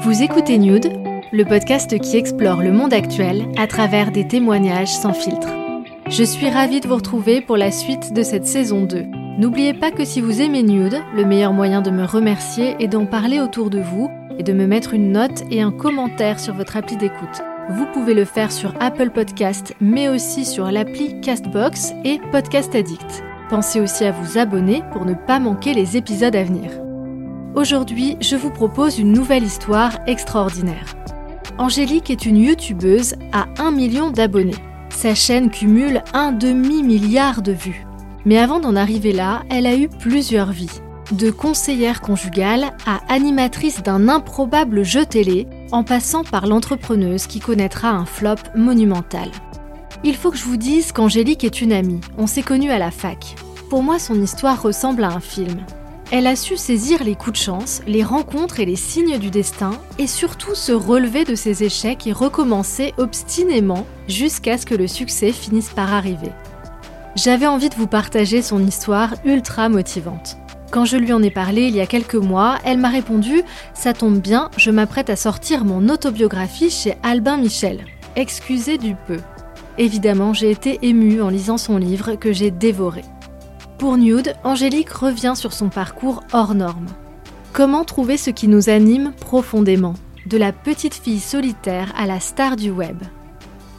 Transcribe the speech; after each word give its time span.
Vous 0.00 0.22
écoutez 0.22 0.58
Nude, 0.58 0.92
le 1.32 1.44
podcast 1.44 1.98
qui 1.98 2.16
explore 2.16 2.62
le 2.62 2.72
monde 2.72 2.92
actuel 2.92 3.46
à 3.58 3.66
travers 3.66 4.12
des 4.12 4.26
témoignages 4.28 4.92
sans 4.92 5.12
filtre. 5.12 5.48
Je 6.08 6.22
suis 6.22 6.48
ravie 6.48 6.80
de 6.80 6.86
vous 6.86 6.94
retrouver 6.94 7.40
pour 7.40 7.56
la 7.56 7.72
suite 7.72 8.12
de 8.12 8.22
cette 8.22 8.46
saison 8.46 8.84
2. 8.84 9.04
N'oubliez 9.38 9.74
pas 9.74 9.90
que 9.90 10.04
si 10.04 10.20
vous 10.20 10.40
aimez 10.40 10.62
Nude, 10.62 11.00
le 11.14 11.24
meilleur 11.24 11.52
moyen 11.52 11.82
de 11.82 11.90
me 11.90 12.04
remercier 12.04 12.76
est 12.78 12.86
d'en 12.86 13.06
parler 13.06 13.40
autour 13.40 13.70
de 13.70 13.80
vous 13.80 14.08
et 14.38 14.44
de 14.44 14.52
me 14.52 14.66
mettre 14.66 14.94
une 14.94 15.12
note 15.12 15.42
et 15.50 15.62
un 15.62 15.72
commentaire 15.72 16.38
sur 16.38 16.54
votre 16.54 16.76
appli 16.76 16.96
d'écoute. 16.96 17.42
Vous 17.70 17.86
pouvez 17.92 18.14
le 18.14 18.24
faire 18.24 18.52
sur 18.52 18.74
Apple 18.80 19.10
Podcast, 19.10 19.74
mais 19.80 20.08
aussi 20.08 20.44
sur 20.44 20.70
l'appli 20.70 21.20
Castbox 21.20 21.92
et 22.04 22.20
Podcast 22.30 22.74
Addict. 22.74 23.24
Pensez 23.50 23.80
aussi 23.80 24.04
à 24.04 24.12
vous 24.12 24.38
abonner 24.38 24.82
pour 24.92 25.04
ne 25.04 25.14
pas 25.14 25.40
manquer 25.40 25.74
les 25.74 25.96
épisodes 25.96 26.36
à 26.36 26.44
venir. 26.44 26.70
Aujourd'hui, 27.58 28.16
je 28.20 28.36
vous 28.36 28.50
propose 28.50 29.00
une 29.00 29.10
nouvelle 29.10 29.42
histoire 29.42 29.98
extraordinaire. 30.06 30.94
Angélique 31.58 32.08
est 32.08 32.24
une 32.24 32.36
youtubeuse 32.36 33.16
à 33.32 33.46
1 33.58 33.72
million 33.72 34.12
d'abonnés. 34.12 34.54
Sa 34.90 35.16
chaîne 35.16 35.50
cumule 35.50 36.04
un 36.14 36.30
demi-milliard 36.30 37.42
de 37.42 37.50
vues. 37.50 37.84
Mais 38.24 38.38
avant 38.38 38.60
d'en 38.60 38.76
arriver 38.76 39.12
là, 39.12 39.42
elle 39.50 39.66
a 39.66 39.74
eu 39.74 39.88
plusieurs 39.88 40.52
vies. 40.52 40.80
De 41.10 41.32
conseillère 41.32 42.00
conjugale 42.00 42.70
à 42.86 43.00
animatrice 43.12 43.82
d'un 43.82 44.08
improbable 44.08 44.84
jeu 44.84 45.04
télé, 45.04 45.48
en 45.72 45.82
passant 45.82 46.22
par 46.22 46.46
l'entrepreneuse 46.46 47.26
qui 47.26 47.40
connaîtra 47.40 47.90
un 47.90 48.06
flop 48.06 48.36
monumental. 48.54 49.32
Il 50.04 50.14
faut 50.14 50.30
que 50.30 50.36
je 50.36 50.44
vous 50.44 50.58
dise 50.58 50.92
qu'Angélique 50.92 51.42
est 51.42 51.60
une 51.60 51.72
amie, 51.72 52.02
on 52.18 52.28
s'est 52.28 52.42
connus 52.42 52.70
à 52.70 52.78
la 52.78 52.92
fac. 52.92 53.34
Pour 53.68 53.82
moi, 53.82 53.98
son 53.98 54.22
histoire 54.22 54.62
ressemble 54.62 55.02
à 55.02 55.08
un 55.08 55.18
film. 55.18 55.66
Elle 56.10 56.26
a 56.26 56.36
su 56.36 56.56
saisir 56.56 57.04
les 57.04 57.14
coups 57.14 57.38
de 57.38 57.44
chance, 57.44 57.82
les 57.86 58.02
rencontres 58.02 58.60
et 58.60 58.64
les 58.64 58.76
signes 58.76 59.18
du 59.18 59.28
destin, 59.28 59.72
et 59.98 60.06
surtout 60.06 60.54
se 60.54 60.72
relever 60.72 61.24
de 61.24 61.34
ses 61.34 61.64
échecs 61.64 62.06
et 62.06 62.12
recommencer 62.12 62.94
obstinément 62.96 63.86
jusqu'à 64.08 64.56
ce 64.56 64.64
que 64.64 64.74
le 64.74 64.86
succès 64.86 65.32
finisse 65.32 65.68
par 65.68 65.92
arriver. 65.92 66.32
J'avais 67.14 67.46
envie 67.46 67.68
de 67.68 67.74
vous 67.74 67.86
partager 67.86 68.40
son 68.40 68.64
histoire 68.64 69.16
ultra 69.26 69.68
motivante. 69.68 70.38
Quand 70.70 70.86
je 70.86 70.96
lui 70.96 71.12
en 71.12 71.22
ai 71.22 71.30
parlé 71.30 71.66
il 71.66 71.76
y 71.76 71.80
a 71.80 71.86
quelques 71.86 72.14
mois, 72.14 72.58
elle 72.64 72.78
m'a 72.78 72.88
répondu 72.88 73.42
Ça 73.74 73.92
tombe 73.92 74.18
bien, 74.18 74.50
je 74.56 74.70
m'apprête 74.70 75.10
à 75.10 75.16
sortir 75.16 75.66
mon 75.66 75.90
autobiographie 75.90 76.70
chez 76.70 76.94
Albin 77.02 77.36
Michel. 77.36 77.84
Excusez 78.16 78.78
du 78.78 78.94
peu. 79.06 79.18
Évidemment, 79.76 80.32
j'ai 80.32 80.50
été 80.50 80.78
émue 80.82 81.20
en 81.20 81.28
lisant 81.28 81.58
son 81.58 81.76
livre 81.76 82.14
que 82.14 82.32
j'ai 82.32 82.50
dévoré. 82.50 83.02
Pour 83.78 83.96
Nude, 83.96 84.34
Angélique 84.42 84.90
revient 84.90 85.34
sur 85.36 85.52
son 85.52 85.68
parcours 85.68 86.24
hors 86.32 86.56
norme. 86.56 86.88
Comment 87.52 87.84
trouver 87.84 88.16
ce 88.16 88.30
qui 88.30 88.48
nous 88.48 88.68
anime 88.70 89.12
profondément 89.20 89.94
De 90.26 90.36
la 90.36 90.50
petite 90.50 90.94
fille 90.94 91.20
solitaire 91.20 91.92
à 91.96 92.06
la 92.06 92.18
star 92.18 92.56
du 92.56 92.70
web? 92.70 92.98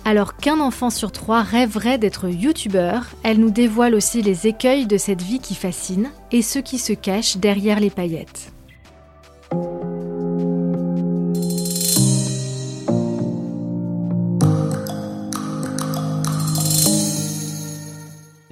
Alors 0.06 0.38
qu'un 0.38 0.62
enfant 0.62 0.90
sur 0.90 1.12
trois 1.12 1.42
rêverait 1.42 1.98
d'être 1.98 2.30
youtubeur, 2.30 3.08
elle 3.24 3.42
nous 3.42 3.52
dévoile 3.52 3.94
aussi 3.94 4.22
les 4.22 4.48
écueils 4.48 4.88
de 4.88 4.98
cette 4.98 5.22
vie 5.22 5.40
qui 5.40 5.54
fascine 5.54 6.12
et 6.32 6.44
ce 6.44 6.60
qui 6.60 6.78
se 6.78 6.94
cache 6.94 7.36
derrière 7.36 7.82
les 7.82 7.90
paillettes. 7.90 8.54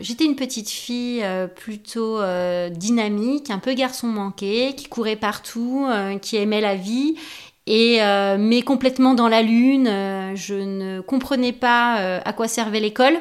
J'étais 0.07 0.23
une 0.23 0.38
petite 0.38 0.69
fille 0.69 1.19
euh, 1.22 1.47
plutôt 1.47 2.22
euh, 2.22 2.69
dynamique, 2.69 3.50
un 3.50 3.59
peu 3.59 3.73
garçon 3.73 4.07
manqué, 4.07 4.73
qui 4.73 4.88
courait 4.88 5.18
partout, 5.18 5.85
euh, 5.90 6.18
qui 6.18 6.38
aimait 6.38 6.62
la 6.62 6.75
vie 6.75 7.16
et 7.66 8.00
mais 8.40 8.62
complètement 8.62 9.16
dans 9.16 9.28
la 9.28 9.41
lune. 9.41 9.88
je 10.35 10.53
ne 10.53 11.01
comprenais 11.01 11.51
pas 11.51 11.95
à 12.23 12.31
quoi 12.31 12.47
servait 12.47 12.79
l'école. 12.79 13.19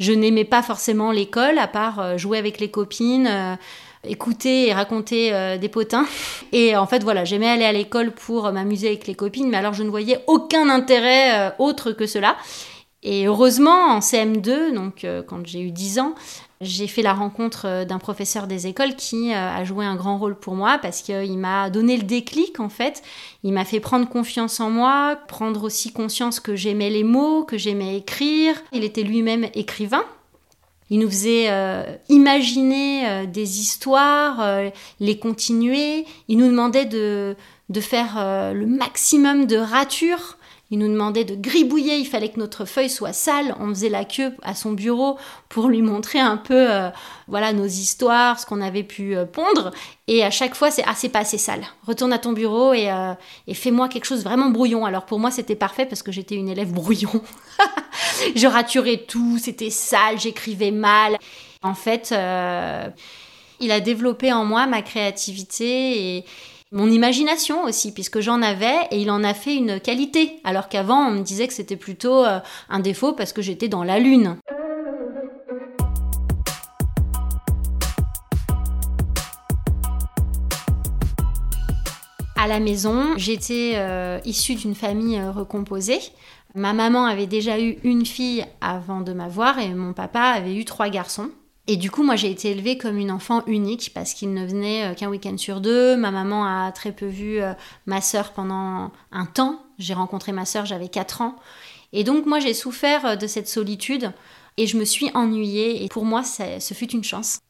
Je 0.00 0.12
n'aimais 0.12 0.44
pas 0.44 0.62
forcément 0.62 1.12
l'école, 1.12 1.58
à 1.58 1.66
part 1.66 2.16
jouer 2.16 2.38
avec 2.38 2.58
les 2.58 2.70
copines, 2.70 3.58
écouter 4.08 4.68
et 4.68 4.72
raconter 4.72 5.58
des 5.58 5.68
potins. 5.68 6.06
Et 6.52 6.74
en 6.74 6.86
fait, 6.86 7.04
voilà, 7.04 7.26
j'aimais 7.26 7.50
aller 7.50 7.66
à 7.66 7.72
l'école 7.72 8.12
pour 8.12 8.50
m'amuser 8.50 8.86
avec 8.86 9.06
les 9.06 9.14
copines, 9.14 9.50
mais 9.50 9.58
alors 9.58 9.74
je 9.74 9.82
ne 9.82 9.90
voyais 9.90 10.24
aucun 10.26 10.70
intérêt 10.70 11.54
autre 11.58 11.92
que 11.92 12.06
cela. 12.06 12.36
Et 13.02 13.26
heureusement, 13.26 13.88
en 13.88 14.00
CM2, 14.00 14.72
donc 14.74 15.04
euh, 15.04 15.22
quand 15.22 15.46
j'ai 15.46 15.60
eu 15.60 15.70
10 15.70 15.98
ans, 16.00 16.14
j'ai 16.62 16.86
fait 16.86 17.02
la 17.02 17.12
rencontre 17.12 17.66
euh, 17.66 17.84
d'un 17.84 17.98
professeur 17.98 18.46
des 18.46 18.66
écoles 18.66 18.96
qui 18.96 19.32
euh, 19.32 19.36
a 19.36 19.64
joué 19.64 19.84
un 19.84 19.96
grand 19.96 20.16
rôle 20.18 20.34
pour 20.34 20.54
moi 20.54 20.78
parce 20.80 21.02
qu'il 21.02 21.38
m'a 21.38 21.68
donné 21.68 21.98
le 21.98 22.04
déclic 22.04 22.58
en 22.58 22.70
fait. 22.70 23.02
Il 23.44 23.52
m'a 23.52 23.66
fait 23.66 23.80
prendre 23.80 24.08
confiance 24.08 24.60
en 24.60 24.70
moi, 24.70 25.18
prendre 25.28 25.62
aussi 25.62 25.92
conscience 25.92 26.40
que 26.40 26.56
j'aimais 26.56 26.88
les 26.88 27.04
mots, 27.04 27.44
que 27.44 27.58
j'aimais 27.58 27.96
écrire. 27.98 28.54
Il 28.72 28.82
était 28.82 29.02
lui-même 29.02 29.46
écrivain. 29.54 30.04
Il 30.88 31.00
nous 31.00 31.08
faisait 31.08 31.50
imaginer 32.08 33.26
des 33.26 33.58
histoires, 33.58 34.70
les 35.00 35.18
continuer. 35.18 36.06
Il 36.28 36.38
nous 36.38 36.46
demandait 36.46 36.84
de, 36.84 37.34
de 37.70 37.80
faire 37.80 38.14
le 38.54 38.66
maximum 38.66 39.46
de 39.46 39.56
ratures 39.56 40.38
il 40.70 40.80
nous 40.80 40.88
demandait 40.88 41.24
de 41.24 41.36
gribouiller, 41.36 41.96
il 41.96 42.06
fallait 42.06 42.28
que 42.28 42.40
notre 42.40 42.64
feuille 42.64 42.90
soit 42.90 43.12
sale. 43.12 43.54
On 43.60 43.68
faisait 43.68 43.88
la 43.88 44.04
queue 44.04 44.32
à 44.42 44.56
son 44.56 44.72
bureau 44.72 45.16
pour 45.48 45.68
lui 45.68 45.80
montrer 45.80 46.18
un 46.18 46.36
peu 46.36 46.72
euh, 46.72 46.90
voilà 47.28 47.52
nos 47.52 47.66
histoires, 47.66 48.40
ce 48.40 48.46
qu'on 48.46 48.60
avait 48.60 48.82
pu 48.82 49.16
euh, 49.16 49.26
pondre. 49.26 49.70
Et 50.08 50.24
à 50.24 50.30
chaque 50.30 50.56
fois, 50.56 50.72
c'est 50.72 50.82
ah 50.84 50.94
c'est 50.96 51.08
pas 51.08 51.20
assez 51.20 51.38
sale. 51.38 51.64
Retourne 51.86 52.12
à 52.12 52.18
ton 52.18 52.32
bureau 52.32 52.72
et, 52.72 52.90
euh, 52.90 53.14
et 53.46 53.54
fais-moi 53.54 53.88
quelque 53.88 54.06
chose 54.06 54.24
vraiment 54.24 54.50
brouillon. 54.50 54.84
Alors 54.84 55.06
pour 55.06 55.20
moi, 55.20 55.30
c'était 55.30 55.54
parfait 55.54 55.86
parce 55.86 56.02
que 56.02 56.10
j'étais 56.10 56.34
une 56.34 56.48
élève 56.48 56.72
brouillon. 56.72 57.22
je 58.34 58.46
raturais 58.48 59.04
tout, 59.06 59.38
c'était 59.38 59.70
sale, 59.70 60.18
j'écrivais 60.18 60.72
mal. 60.72 61.16
En 61.62 61.74
fait, 61.74 62.12
il 63.60 63.70
a 63.70 63.80
développé 63.80 64.32
en 64.32 64.44
moi 64.44 64.66
ma 64.66 64.82
créativité 64.82 66.16
et 66.16 66.24
mon 66.72 66.90
imagination 66.90 67.62
aussi, 67.62 67.92
puisque 67.92 68.18
j'en 68.18 68.42
avais 68.42 68.74
et 68.90 69.00
il 69.00 69.10
en 69.12 69.22
a 69.22 69.34
fait 69.34 69.54
une 69.54 69.78
qualité, 69.78 70.40
alors 70.42 70.68
qu'avant 70.68 71.06
on 71.06 71.12
me 71.12 71.22
disait 71.22 71.46
que 71.46 71.54
c'était 71.54 71.76
plutôt 71.76 72.24
euh, 72.24 72.40
un 72.68 72.80
défaut 72.80 73.12
parce 73.12 73.32
que 73.32 73.40
j'étais 73.40 73.68
dans 73.68 73.84
la 73.84 74.00
lune. 74.00 74.36
À 82.36 82.48
la 82.48 82.58
maison, 82.58 83.16
j'étais 83.16 83.74
euh, 83.76 84.18
issue 84.24 84.56
d'une 84.56 84.74
famille 84.74 85.18
euh, 85.18 85.30
recomposée. 85.30 86.00
Ma 86.54 86.72
maman 86.72 87.04
avait 87.06 87.26
déjà 87.26 87.60
eu 87.60 87.78
une 87.84 88.04
fille 88.04 88.44
avant 88.60 89.02
de 89.02 89.12
m'avoir 89.12 89.58
et 89.60 89.68
mon 89.72 89.92
papa 89.92 90.20
avait 90.20 90.56
eu 90.56 90.64
trois 90.64 90.88
garçons. 90.88 91.30
Et 91.68 91.76
du 91.76 91.90
coup, 91.90 92.04
moi, 92.04 92.14
j'ai 92.14 92.30
été 92.30 92.50
élevée 92.50 92.78
comme 92.78 92.96
une 92.96 93.10
enfant 93.10 93.42
unique 93.46 93.90
parce 93.92 94.14
qu'il 94.14 94.32
ne 94.32 94.46
venait 94.46 94.84
euh, 94.84 94.94
qu'un 94.94 95.08
week-end 95.08 95.36
sur 95.36 95.60
deux. 95.60 95.96
Ma 95.96 96.12
maman 96.12 96.44
a 96.44 96.70
très 96.70 96.92
peu 96.92 97.06
vu 97.06 97.40
euh, 97.40 97.54
ma 97.86 98.00
sœur 98.00 98.32
pendant 98.32 98.92
un 99.10 99.26
temps. 99.26 99.60
J'ai 99.78 99.94
rencontré 99.94 100.30
ma 100.30 100.44
sœur, 100.44 100.64
j'avais 100.64 100.88
4 100.88 101.22
ans. 101.22 101.36
Et 101.92 102.04
donc, 102.04 102.24
moi, 102.26 102.38
j'ai 102.38 102.54
souffert 102.54 103.04
euh, 103.04 103.16
de 103.16 103.26
cette 103.26 103.48
solitude 103.48 104.12
et 104.56 104.68
je 104.68 104.78
me 104.78 104.84
suis 104.84 105.10
ennuyée. 105.14 105.84
Et 105.84 105.88
pour 105.88 106.04
moi, 106.04 106.22
ce 106.22 106.74
fut 106.74 106.92
une 106.92 107.04
chance. 107.04 107.40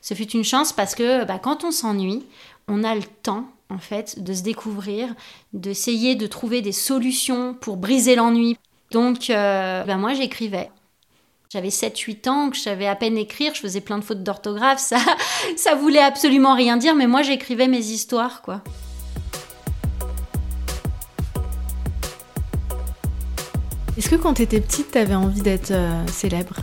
Ce 0.00 0.14
fut 0.14 0.30
une 0.30 0.44
chance 0.44 0.72
parce 0.72 0.96
que 0.96 1.24
bah, 1.24 1.38
quand 1.38 1.62
on 1.62 1.70
s'ennuie, 1.70 2.26
on 2.66 2.82
a 2.82 2.96
le 2.96 3.04
temps, 3.22 3.48
en 3.70 3.78
fait, 3.78 4.20
de 4.22 4.32
se 4.32 4.42
découvrir, 4.42 5.14
d'essayer 5.52 6.16
de 6.16 6.26
trouver 6.26 6.60
des 6.60 6.72
solutions 6.72 7.54
pour 7.54 7.76
briser 7.76 8.16
l'ennui. 8.16 8.56
Donc, 8.90 9.26
bah, 9.28 9.96
moi, 9.96 10.14
j'écrivais. 10.14 10.70
J'avais 11.50 11.70
7-8 11.70 12.28
ans, 12.28 12.50
que 12.50 12.56
je 12.56 12.60
savais 12.60 12.86
à 12.86 12.94
peine 12.94 13.16
écrire, 13.16 13.54
je 13.54 13.60
faisais 13.60 13.80
plein 13.80 13.96
de 13.96 14.04
fautes 14.04 14.22
d'orthographe, 14.22 14.78
ça, 14.78 14.98
ça 15.56 15.74
voulait 15.74 16.02
absolument 16.02 16.54
rien 16.54 16.76
dire, 16.76 16.94
mais 16.94 17.06
moi 17.06 17.22
j'écrivais 17.22 17.68
mes 17.68 17.78
histoires, 17.78 18.42
quoi. 18.42 18.60
Est-ce 23.96 24.10
que 24.10 24.16
quand 24.16 24.34
tu 24.34 24.42
étais 24.42 24.60
petite, 24.60 24.90
tu 24.92 24.98
avais 24.98 25.14
envie 25.14 25.40
d'être 25.40 25.70
euh, 25.70 26.06
célèbre? 26.08 26.56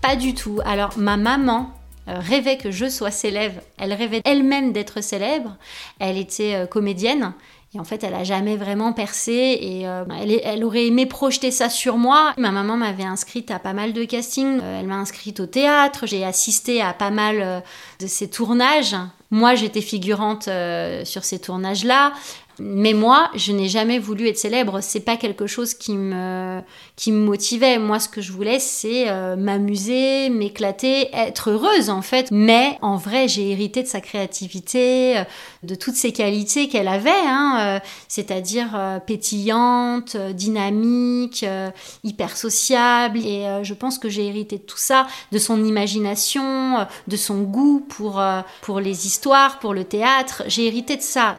Pas 0.00 0.16
du 0.16 0.34
tout. 0.34 0.58
Alors, 0.64 0.98
ma 0.98 1.16
maman 1.16 1.70
rêvait 2.08 2.58
que 2.58 2.72
je 2.72 2.88
sois 2.88 3.12
célèbre, 3.12 3.60
elle 3.78 3.92
rêvait 3.92 4.22
elle-même 4.24 4.72
d'être 4.72 5.00
célèbre, 5.00 5.56
elle 6.00 6.18
était 6.18 6.66
comédienne 6.68 7.32
et 7.74 7.80
en 7.80 7.84
fait, 7.84 8.04
elle 8.04 8.14
a 8.14 8.22
jamais 8.22 8.56
vraiment 8.56 8.92
percé 8.92 9.58
et 9.58 9.88
euh, 9.88 10.04
elle, 10.20 10.38
elle, 10.44 10.62
aurait 10.62 10.86
aimé 10.86 11.06
projeter 11.06 11.50
ça 11.50 11.70
sur 11.70 11.96
moi. 11.96 12.34
Ma 12.36 12.50
maman 12.50 12.76
m'avait 12.76 13.02
inscrite 13.02 13.50
à 13.50 13.58
pas 13.58 13.72
mal 13.72 13.94
de 13.94 14.04
castings. 14.04 14.60
Euh, 14.62 14.80
elle 14.80 14.86
m'a 14.86 14.96
inscrite 14.96 15.40
au 15.40 15.46
théâtre. 15.46 16.06
J'ai 16.06 16.22
assisté 16.22 16.82
à 16.82 16.92
pas 16.92 17.08
mal 17.08 17.36
euh, 17.40 17.60
de 17.98 18.06
ses 18.06 18.28
tournages. 18.28 18.94
Moi, 19.30 19.54
j'étais 19.54 19.80
figurante 19.80 20.50
sur 21.04 21.24
ces 21.24 21.38
tournages-là. 21.38 22.12
Mais 22.58 22.92
moi, 22.92 23.30
je 23.34 23.52
n'ai 23.52 23.68
jamais 23.68 23.98
voulu 23.98 24.28
être 24.28 24.38
célèbre. 24.38 24.80
C'est 24.82 25.00
pas 25.00 25.16
quelque 25.16 25.46
chose 25.46 25.74
qui 25.74 25.96
me, 25.96 26.60
qui 26.96 27.10
me 27.10 27.24
motivait. 27.24 27.78
Moi, 27.78 27.98
ce 27.98 28.08
que 28.08 28.20
je 28.20 28.32
voulais, 28.32 28.58
c'est 28.58 29.08
euh, 29.08 29.36
m'amuser, 29.36 30.28
m'éclater, 30.28 31.08
être 31.14 31.50
heureuse 31.50 31.88
en 31.88 32.02
fait. 32.02 32.28
Mais 32.30 32.78
en 32.82 32.96
vrai, 32.96 33.26
j'ai 33.26 33.50
hérité 33.50 33.82
de 33.82 33.88
sa 33.88 34.00
créativité, 34.00 35.18
euh, 35.18 35.24
de 35.62 35.74
toutes 35.74 35.94
ses 35.94 36.12
qualités 36.12 36.68
qu'elle 36.68 36.88
avait, 36.88 37.10
hein, 37.10 37.56
euh, 37.60 37.80
c'est-à-dire 38.08 39.00
pétillante, 39.06 40.16
dynamique, 40.16 41.44
hyper 42.04 42.36
sociable. 42.36 43.18
Et 43.18 43.46
je 43.62 43.74
pense 43.74 43.98
que 43.98 44.08
j'ai 44.08 44.26
hérité 44.26 44.58
de 44.58 44.62
tout 44.62 44.78
ça, 44.78 45.06
de 45.30 45.38
son 45.38 45.64
imagination, 45.64 46.86
de 47.08 47.16
son 47.16 47.42
goût 47.42 47.84
pour, 47.88 48.22
pour 48.62 48.80
les 48.80 49.06
histoires, 49.06 49.58
pour 49.58 49.74
le 49.74 49.84
théâtre. 49.84 50.42
J'ai 50.46 50.66
hérité 50.66 50.96
de 50.96 51.02
ça. 51.02 51.38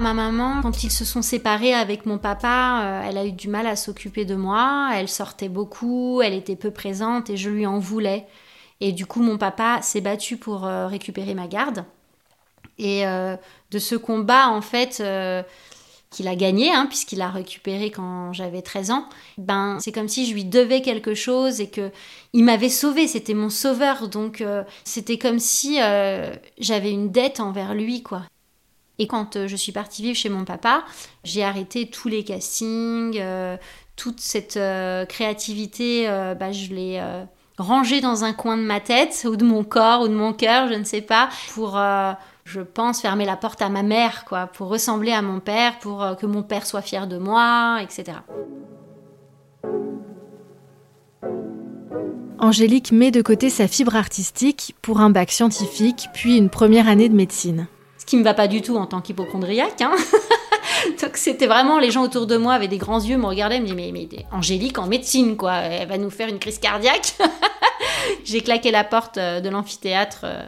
Ma 0.00 0.14
maman, 0.14 0.62
quand 0.62 0.84
ils 0.84 0.92
se 0.92 1.04
sont 1.04 1.22
séparés 1.22 1.74
avec 1.74 2.06
mon 2.06 2.18
papa, 2.18 2.82
euh, 2.82 3.08
elle 3.08 3.18
a 3.18 3.26
eu 3.26 3.32
du 3.32 3.48
mal 3.48 3.66
à 3.66 3.74
s'occuper 3.74 4.24
de 4.24 4.36
moi. 4.36 4.90
Elle 4.94 5.08
sortait 5.08 5.48
beaucoup, 5.48 6.22
elle 6.22 6.34
était 6.34 6.54
peu 6.54 6.70
présente 6.70 7.30
et 7.30 7.36
je 7.36 7.50
lui 7.50 7.66
en 7.66 7.80
voulais. 7.80 8.24
Et 8.80 8.92
du 8.92 9.06
coup, 9.06 9.20
mon 9.20 9.38
papa 9.38 9.80
s'est 9.82 10.00
battu 10.00 10.36
pour 10.36 10.66
euh, 10.66 10.86
récupérer 10.86 11.34
ma 11.34 11.48
garde. 11.48 11.84
Et 12.78 13.08
euh, 13.08 13.36
de 13.72 13.78
ce 13.80 13.96
combat, 13.96 14.50
en 14.50 14.60
fait, 14.60 15.02
qu'il 16.10 16.28
a 16.28 16.36
gagné, 16.36 16.72
hein, 16.72 16.86
puisqu'il 16.86 17.20
a 17.20 17.28
récupéré 17.28 17.90
quand 17.90 18.32
j'avais 18.32 18.62
13 18.62 18.92
ans, 18.92 19.08
ben, 19.36 19.78
c'est 19.80 19.90
comme 19.90 20.06
si 20.06 20.26
je 20.26 20.32
lui 20.32 20.44
devais 20.44 20.80
quelque 20.80 21.14
chose 21.14 21.60
et 21.60 21.70
que 21.70 21.90
il 22.32 22.44
m'avait 22.44 22.68
sauvé, 22.68 23.08
c'était 23.08 23.34
mon 23.34 23.50
sauveur. 23.50 24.06
Donc, 24.06 24.44
c'était 24.84 25.18
comme 25.18 25.40
si 25.40 25.78
j'avais 26.58 26.92
une 26.92 27.10
dette 27.10 27.40
envers 27.40 27.74
lui, 27.74 28.04
quoi. 28.04 28.22
Et 28.98 29.06
quand 29.06 29.36
euh, 29.36 29.46
je 29.46 29.56
suis 29.56 29.72
partie 29.72 30.02
vivre 30.02 30.16
chez 30.16 30.28
mon 30.28 30.44
papa, 30.44 30.84
j'ai 31.24 31.44
arrêté 31.44 31.88
tous 31.88 32.08
les 32.08 32.24
castings, 32.24 33.16
euh, 33.20 33.56
toute 33.96 34.20
cette 34.20 34.56
euh, 34.56 35.04
créativité, 35.04 36.06
bah, 36.38 36.52
je 36.52 36.72
l'ai 36.72 37.02
rangée 37.56 38.00
dans 38.00 38.24
un 38.24 38.32
coin 38.32 38.56
de 38.56 38.62
ma 38.62 38.80
tête, 38.80 39.26
ou 39.28 39.36
de 39.36 39.44
mon 39.44 39.64
corps, 39.64 40.02
ou 40.02 40.08
de 40.08 40.14
mon 40.14 40.32
cœur, 40.32 40.68
je 40.68 40.74
ne 40.74 40.84
sais 40.84 41.00
pas, 41.00 41.28
pour, 41.54 41.80
je 42.44 42.60
pense, 42.60 43.00
fermer 43.00 43.24
la 43.24 43.36
porte 43.36 43.60
à 43.60 43.68
ma 43.68 43.82
mère, 43.82 44.24
quoi, 44.24 44.46
pour 44.46 44.68
ressembler 44.68 45.10
à 45.10 45.22
mon 45.22 45.40
père, 45.40 45.80
pour 45.80 46.06
que 46.20 46.26
mon 46.26 46.44
père 46.44 46.66
soit 46.66 46.82
fier 46.82 47.08
de 47.08 47.18
moi, 47.18 47.80
etc. 47.82 48.18
Angélique 52.38 52.92
met 52.92 53.10
de 53.10 53.22
côté 53.22 53.50
sa 53.50 53.66
fibre 53.66 53.96
artistique 53.96 54.76
pour 54.80 55.00
un 55.00 55.10
bac 55.10 55.32
scientifique, 55.32 56.06
puis 56.14 56.36
une 56.36 56.50
première 56.50 56.88
année 56.88 57.08
de 57.08 57.16
médecine 57.16 57.66
qui 58.06 58.16
me 58.16 58.24
va 58.24 58.34
pas 58.34 58.48
du 58.48 58.62
tout 58.62 58.76
en 58.76 58.86
tant 58.86 59.00
qu'hypochondriaque. 59.00 59.80
Hein. 59.80 59.94
Donc 61.02 61.16
c'était 61.16 61.46
vraiment, 61.46 61.78
les 61.78 61.90
gens 61.90 62.02
autour 62.02 62.26
de 62.26 62.36
moi 62.36 62.54
avaient 62.54 62.68
des 62.68 62.78
grands 62.78 63.00
yeux, 63.00 63.16
me 63.16 63.26
regardaient, 63.26 63.60
me 63.60 63.66
disaient, 63.66 63.92
mais, 63.92 64.08
mais 64.10 64.26
Angélique 64.32 64.78
en 64.78 64.86
médecine, 64.86 65.36
quoi, 65.36 65.54
elle 65.56 65.88
va 65.88 65.98
nous 65.98 66.10
faire 66.10 66.28
une 66.28 66.38
crise 66.38 66.58
cardiaque. 66.58 67.14
J'ai 68.24 68.40
claqué 68.40 68.70
la 68.70 68.84
porte 68.84 69.18
euh, 69.18 69.40
de 69.40 69.48
l'amphithéâtre 69.48 70.20
euh, 70.24 70.42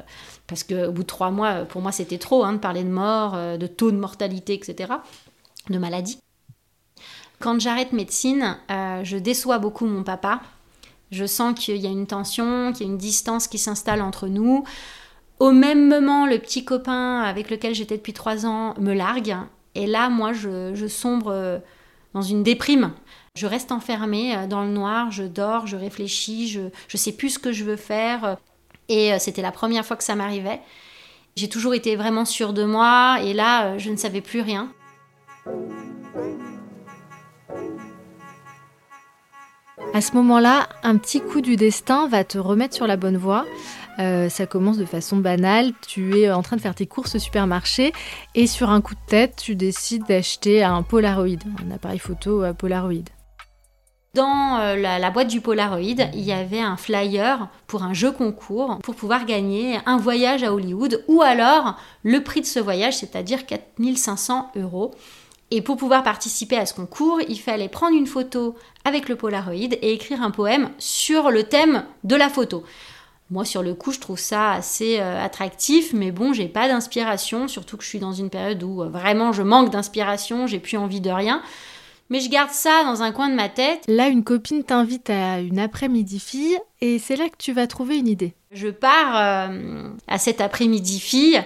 parce 0.46 0.64
qu'au 0.64 0.92
bout 0.92 1.02
de 1.02 1.06
trois 1.06 1.30
mois, 1.30 1.50
euh, 1.50 1.64
pour 1.64 1.80
moi 1.80 1.92
c'était 1.92 2.18
trop 2.18 2.44
hein, 2.44 2.54
de 2.54 2.58
parler 2.58 2.84
de 2.84 2.90
mort, 2.90 3.36
de 3.36 3.66
taux 3.66 3.90
de 3.90 3.96
mortalité, 3.96 4.54
etc., 4.54 4.92
de 5.68 5.78
maladie. 5.78 6.18
Quand 7.38 7.58
j'arrête 7.58 7.92
médecine, 7.92 8.58
je 8.68 9.16
déçois 9.16 9.58
beaucoup 9.58 9.86
mon 9.86 10.02
papa. 10.02 10.40
Je 11.10 11.24
sens 11.24 11.58
qu'il 11.58 11.78
y 11.78 11.86
a 11.86 11.90
une 11.90 12.06
tension, 12.06 12.72
qu'il 12.72 12.86
y 12.86 12.88
a 12.88 12.92
une 12.92 12.98
distance 12.98 13.48
qui 13.48 13.56
s'installe 13.56 14.02
entre 14.02 14.28
nous. 14.28 14.64
Au 15.40 15.52
même 15.52 15.88
moment, 15.88 16.26
le 16.26 16.38
petit 16.38 16.66
copain 16.66 17.22
avec 17.22 17.48
lequel 17.48 17.74
j'étais 17.74 17.96
depuis 17.96 18.12
trois 18.12 18.44
ans 18.44 18.74
me 18.78 18.92
largue. 18.92 19.34
Et 19.74 19.86
là, 19.86 20.10
moi, 20.10 20.34
je, 20.34 20.86
sombre 20.86 21.32
euh, 21.32 21.58
dans 22.12 22.20
une 22.20 22.42
déprime. 22.42 22.92
Je 23.36 23.46
reste 23.46 23.72
enfermée 23.72 24.36
euh, 24.36 24.46
dans 24.46 24.62
le 24.62 24.68
noir, 24.68 25.10
je 25.10 25.22
dors, 25.22 25.66
je 25.66 25.76
réfléchis, 25.76 26.48
je 26.48 26.60
ne 26.60 26.98
sais 26.98 27.12
plus 27.12 27.30
ce 27.30 27.38
que 27.38 27.52
je 27.52 27.64
veux 27.64 27.76
faire. 27.76 28.36
Et 28.90 29.14
euh, 29.14 29.16
c'était 29.18 29.40
la 29.40 29.50
première 29.50 29.86
fois 29.86 29.96
que 29.96 30.04
ça 30.04 30.14
m'arrivait. 30.14 30.60
J'ai 31.36 31.48
toujours 31.48 31.72
été 31.72 31.96
vraiment 31.96 32.26
sûre 32.26 32.52
de 32.52 32.64
moi 32.64 33.20
et 33.22 33.32
là, 33.32 33.78
je 33.78 33.88
ne 33.88 33.96
savais 33.96 34.20
plus 34.20 34.42
rien. 34.42 34.70
À 39.92 40.00
ce 40.00 40.12
moment-là, 40.12 40.68
un 40.84 40.96
petit 40.98 41.20
coup 41.20 41.40
du 41.40 41.56
destin 41.56 42.06
va 42.06 42.22
te 42.22 42.38
remettre 42.38 42.76
sur 42.76 42.86
la 42.86 42.96
bonne 42.96 43.16
voie. 43.16 43.44
Euh, 43.98 44.28
ça 44.28 44.46
commence 44.46 44.78
de 44.78 44.84
façon 44.84 45.16
banale. 45.16 45.72
Tu 45.86 46.20
es 46.20 46.30
en 46.30 46.42
train 46.42 46.54
de 46.54 46.60
faire 46.60 46.76
tes 46.76 46.86
courses 46.86 47.16
au 47.16 47.18
supermarché 47.18 47.92
et 48.36 48.46
sur 48.46 48.70
un 48.70 48.80
coup 48.80 48.94
de 48.94 49.00
tête, 49.08 49.34
tu 49.36 49.56
décides 49.56 50.06
d'acheter 50.06 50.62
un 50.62 50.84
Polaroid, 50.84 51.40
un 51.66 51.72
appareil 51.72 51.98
photo 51.98 52.44
euh, 52.44 52.52
Polaroid. 52.52 53.04
Dans 54.14 54.58
euh, 54.60 54.76
la, 54.76 55.10
boîte 55.10 55.28
du 55.28 55.40
Polaroid, 55.40 55.80
il 55.80 56.20
y 56.20 56.32
avait 56.32 56.60
un 56.60 56.76
flyer 56.76 57.48
pour 57.66 57.82
un 57.82 57.92
jeu 57.92 58.12
concours 58.12 58.78
pour 58.84 58.94
pouvoir 58.94 59.24
gagner 59.24 59.80
un 59.86 59.98
voyage 59.98 60.44
à 60.44 60.52
Hollywood 60.52 61.04
ou 61.08 61.20
alors 61.20 61.76
le 62.04 62.22
prix 62.22 62.40
de 62.40 62.46
ce 62.46 62.60
voyage, 62.60 62.96
c'est-à-dire 62.96 63.44
4500 63.44 64.52
euros. 64.56 64.94
Et 65.50 65.62
pour 65.62 65.76
pouvoir 65.76 66.02
participer 66.02 66.56
à 66.56 66.66
ce 66.66 66.74
concours, 66.74 67.20
il 67.28 67.38
fallait 67.38 67.68
prendre 67.68 67.96
une 67.96 68.06
photo 68.06 68.54
avec 68.84 69.08
le 69.08 69.16
Polaroid 69.16 69.54
et 69.54 69.92
écrire 69.92 70.22
un 70.22 70.30
poème 70.30 70.70
sur 70.78 71.30
le 71.30 71.44
thème 71.44 71.84
de 72.04 72.14
la 72.14 72.28
photo. 72.28 72.62
Moi, 73.30 73.44
sur 73.44 73.62
le 73.62 73.74
coup, 73.74 73.92
je 73.92 74.00
trouve 74.00 74.18
ça 74.18 74.52
assez 74.52 74.98
euh, 74.98 75.24
attractif, 75.24 75.92
mais 75.92 76.10
bon, 76.10 76.32
j'ai 76.32 76.48
pas 76.48 76.66
d'inspiration, 76.66 77.46
surtout 77.46 77.76
que 77.76 77.84
je 77.84 77.88
suis 77.88 78.00
dans 78.00 78.12
une 78.12 78.28
période 78.28 78.62
où 78.62 78.82
euh, 78.82 78.88
vraiment 78.88 79.32
je 79.32 79.42
manque 79.42 79.70
d'inspiration, 79.70 80.48
j'ai 80.48 80.58
plus 80.58 80.76
envie 80.76 81.00
de 81.00 81.10
rien. 81.10 81.40
Mais 82.10 82.18
je 82.18 82.28
garde 82.28 82.50
ça 82.50 82.82
dans 82.84 83.02
un 83.02 83.12
coin 83.12 83.28
de 83.28 83.36
ma 83.36 83.48
tête. 83.48 83.84
Là, 83.86 84.08
une 84.08 84.24
copine 84.24 84.64
t'invite 84.64 85.10
à 85.10 85.40
une 85.40 85.60
après-midi 85.60 86.18
fille, 86.18 86.58
et 86.80 86.98
c'est 86.98 87.14
là 87.14 87.28
que 87.28 87.36
tu 87.38 87.52
vas 87.52 87.68
trouver 87.68 87.98
une 87.98 88.08
idée. 88.08 88.34
Je 88.50 88.66
pars 88.66 89.48
euh, 89.48 89.88
à 90.08 90.18
cet 90.18 90.40
après-midi 90.40 90.98
fille. 90.98 91.40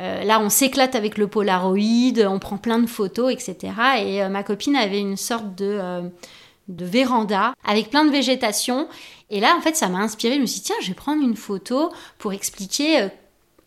Là, 0.00 0.40
on 0.40 0.48
s'éclate 0.48 0.94
avec 0.94 1.18
le 1.18 1.26
Polaroid, 1.26 2.26
on 2.26 2.38
prend 2.38 2.56
plein 2.56 2.78
de 2.78 2.86
photos, 2.86 3.32
etc. 3.32 3.72
Et 3.98 4.28
ma 4.28 4.42
copine 4.42 4.76
avait 4.76 5.00
une 5.00 5.16
sorte 5.16 5.54
de, 5.54 6.10
de 6.70 6.84
véranda 6.84 7.52
avec 7.64 7.90
plein 7.90 8.04
de 8.04 8.10
végétation. 8.10 8.88
Et 9.30 9.40
là, 9.40 9.54
en 9.56 9.60
fait, 9.60 9.76
ça 9.76 9.88
m'a 9.88 9.98
inspiré. 9.98 10.36
Je 10.36 10.40
me 10.40 10.46
suis 10.46 10.60
dit, 10.60 10.66
tiens, 10.66 10.76
je 10.80 10.88
vais 10.88 10.94
prendre 10.94 11.22
une 11.22 11.36
photo 11.36 11.90
pour 12.18 12.32
expliquer 12.32 13.02
euh, 13.02 13.08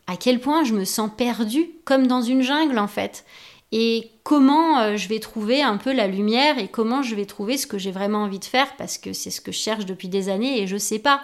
à 0.08 0.18
quel 0.18 0.40
point 0.40 0.64
je 0.64 0.74
me 0.74 0.86
sens 0.86 1.10
perdue, 1.16 1.70
comme 1.86 2.08
dans 2.08 2.22
une 2.22 2.42
jungle, 2.42 2.80
en 2.80 2.88
fait. 2.88 3.26
Et 3.72 4.12
comment 4.24 4.80
euh, 4.80 4.98
je 4.98 5.08
vais 5.08 5.20
trouver 5.20 5.62
un 5.62 5.78
peu 5.78 5.94
la 5.94 6.08
lumière 6.08 6.60
et 6.60 6.68
comment 6.68 7.02
je 7.02 7.16
vais 7.16 7.26
trouver 7.26 7.58
ce 7.58 7.68
que 7.68 7.78
j'ai 7.78 7.92
vraiment 7.92 8.24
envie 8.24 8.40
de 8.40 8.46
faire, 8.46 8.76
parce 8.78 8.98
que 8.98 9.14
c'est 9.14 9.32
ce 9.32 9.42
que 9.42 9.52
je 9.52 9.60
cherche 9.60 9.86
depuis 9.86 10.10
des 10.10 10.30
années 10.30 10.62
et 10.62 10.68
je 10.68 10.78
sais 10.78 11.00
pas. 11.00 11.22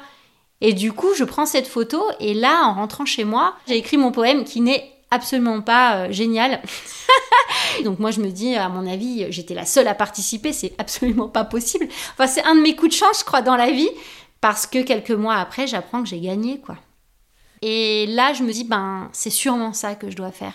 Et 0.61 0.73
du 0.73 0.91
coup, 0.91 1.13
je 1.15 1.23
prends 1.23 1.45
cette 1.45 1.67
photo 1.67 2.03
et 2.19 2.33
là, 2.33 2.65
en 2.65 2.73
rentrant 2.73 3.05
chez 3.05 3.23
moi, 3.23 3.55
j'ai 3.67 3.77
écrit 3.77 3.97
mon 3.97 4.11
poème 4.11 4.43
qui 4.43 4.61
n'est 4.61 4.91
absolument 5.11 5.61
pas 5.61 5.97
euh, 5.97 6.11
génial. 6.11 6.61
Donc 7.83 7.99
moi 7.99 8.11
je 8.11 8.19
me 8.19 8.29
dis, 8.29 8.55
à 8.55 8.69
mon 8.69 8.87
avis, 8.87 9.25
j'étais 9.29 9.53
la 9.53 9.65
seule 9.65 9.87
à 9.87 9.95
participer, 9.95 10.53
c'est 10.53 10.73
absolument 10.77 11.27
pas 11.27 11.43
possible. 11.43 11.87
Enfin 12.13 12.27
c'est 12.27 12.43
un 12.43 12.55
de 12.55 12.61
mes 12.61 12.75
coups 12.75 12.91
de 12.91 12.97
chance, 12.97 13.19
je 13.19 13.25
crois, 13.25 13.41
dans 13.41 13.55
la 13.55 13.71
vie. 13.71 13.89
Parce 14.41 14.65
que 14.65 14.81
quelques 14.83 15.11
mois 15.11 15.35
après, 15.35 15.67
j'apprends 15.67 16.01
que 16.01 16.09
j'ai 16.09 16.21
gagné, 16.21 16.59
quoi. 16.59 16.77
Et 17.61 18.05
là, 18.07 18.33
je 18.33 18.43
me 18.43 18.51
dis, 18.53 18.63
ben, 18.63 19.09
c'est 19.11 19.29
sûrement 19.29 19.73
ça 19.73 19.95
que 19.95 20.09
je 20.09 20.15
dois 20.15 20.31
faire. 20.31 20.53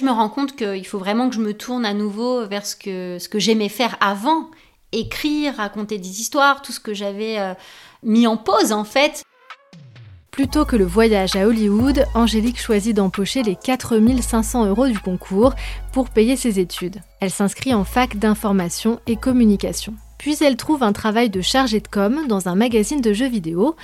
Je 0.00 0.04
me 0.04 0.10
rends 0.10 0.28
compte 0.28 0.56
qu'il 0.56 0.86
faut 0.86 0.98
vraiment 0.98 1.28
que 1.28 1.36
je 1.36 1.40
me 1.40 1.54
tourne 1.54 1.86
à 1.86 1.94
nouveau 1.94 2.46
vers 2.46 2.66
ce 2.66 2.74
que, 2.76 3.18
ce 3.20 3.28
que 3.28 3.38
j'aimais 3.38 3.68
faire 3.68 3.96
avant. 4.00 4.50
Écrire, 4.92 5.54
raconter 5.56 5.98
des 5.98 6.20
histoires, 6.20 6.62
tout 6.62 6.72
ce 6.72 6.80
que 6.80 6.94
j'avais 6.94 7.38
euh, 7.38 7.54
mis 8.02 8.26
en 8.26 8.36
pause, 8.36 8.72
en 8.72 8.84
fait. 8.84 9.24
Plutôt 10.36 10.66
que 10.66 10.76
le 10.76 10.84
voyage 10.84 11.34
à 11.34 11.46
Hollywood, 11.46 12.04
Angélique 12.12 12.60
choisit 12.60 12.94
d'empocher 12.94 13.42
les 13.42 13.56
4500 13.56 14.66
euros 14.66 14.86
du 14.86 14.98
concours 14.98 15.54
pour 15.94 16.10
payer 16.10 16.36
ses 16.36 16.60
études. 16.60 17.00
Elle 17.20 17.30
s'inscrit 17.30 17.72
en 17.72 17.84
fac 17.84 18.18
d'information 18.18 19.00
et 19.06 19.16
communication. 19.16 19.94
Puis 20.18 20.36
elle 20.42 20.58
trouve 20.58 20.82
un 20.82 20.92
travail 20.92 21.30
de 21.30 21.40
chargée 21.40 21.80
de 21.80 21.88
com 21.88 22.26
dans 22.28 22.50
un 22.50 22.54
magazine 22.54 23.00
de 23.00 23.14
jeux 23.14 23.30
vidéo, 23.30 23.76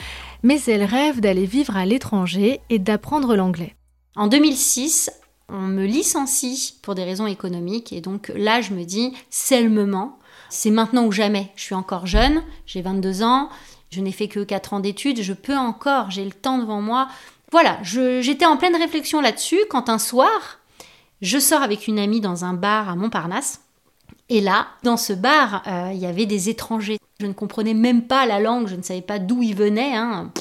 mais 0.42 0.60
elle 0.66 0.84
rêve 0.84 1.20
d'aller 1.20 1.46
vivre 1.46 1.74
à 1.74 1.86
l'étranger 1.86 2.60
et 2.68 2.78
d'apprendre 2.78 3.34
l'anglais. 3.34 3.74
En 4.14 4.26
2006, 4.26 5.10
on 5.48 5.62
me 5.62 5.86
licencie 5.86 6.78
pour 6.82 6.94
des 6.94 7.04
raisons 7.04 7.26
économiques 7.26 7.94
et 7.94 8.02
donc 8.02 8.30
là 8.36 8.60
je 8.60 8.74
me 8.74 8.84
dis 8.84 9.14
c'est 9.30 9.62
le 9.62 9.70
moment. 9.70 10.18
C'est 10.50 10.70
maintenant 10.70 11.06
ou 11.06 11.12
jamais. 11.12 11.50
Je 11.56 11.62
suis 11.62 11.74
encore 11.74 12.06
jeune, 12.06 12.42
j'ai 12.66 12.82
22 12.82 13.22
ans, 13.22 13.48
je 13.92 14.00
n'ai 14.00 14.12
fait 14.12 14.28
que 14.28 14.42
4 14.42 14.72
ans 14.72 14.80
d'études, 14.80 15.22
je 15.22 15.34
peux 15.34 15.56
encore, 15.56 16.10
j'ai 16.10 16.24
le 16.24 16.32
temps 16.32 16.58
devant 16.58 16.80
moi. 16.80 17.08
Voilà, 17.50 17.78
j'étais 17.82 18.46
en 18.46 18.56
pleine 18.56 18.74
réflexion 18.74 19.20
là-dessus 19.20 19.60
quand 19.68 19.90
un 19.90 19.98
soir, 19.98 20.58
je 21.20 21.38
sors 21.38 21.62
avec 21.62 21.86
une 21.86 21.98
amie 21.98 22.22
dans 22.22 22.46
un 22.46 22.54
bar 22.54 22.88
à 22.88 22.96
Montparnasse. 22.96 23.60
Et 24.30 24.40
là, 24.40 24.68
dans 24.82 24.96
ce 24.96 25.12
bar, 25.12 25.62
euh, 25.66 25.90
il 25.92 25.98
y 25.98 26.06
avait 26.06 26.24
des 26.24 26.48
étrangers. 26.48 26.96
Je 27.20 27.26
ne 27.26 27.34
comprenais 27.34 27.74
même 27.74 28.06
pas 28.06 28.24
la 28.24 28.40
langue, 28.40 28.66
je 28.66 28.76
ne 28.76 28.82
savais 28.82 29.02
pas 29.02 29.18
d'où 29.18 29.42
ils 29.42 29.54
venaient. 29.54 29.94
Hein. 29.94 30.32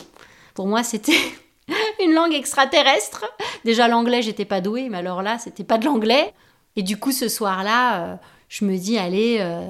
Pour 0.53 0.67
moi, 0.67 0.84
c'était 0.84 1.20
une 2.03 2.13
langue 2.13 2.34
extraterrestre. 2.34 3.25
Déjà, 3.65 3.89
l'anglais, 3.89 4.22
j'étais 4.22 4.46
pas 4.46 4.62
douée, 4.62 4.88
mais 4.89 5.00
alors 5.00 5.22
là, 5.22 5.38
c'était 5.39 5.65
pas 5.65 5.77
de 5.77 5.86
l'anglais. 5.86 6.34
Et 6.77 6.84
du 6.84 6.98
coup, 6.98 7.12
ce 7.12 7.27
soir-là, 7.27 8.03
euh, 8.03 8.15
je 8.48 8.63
me 8.63 8.77
dis, 8.77 8.98
allez, 8.98 9.39
euh, 9.41 9.67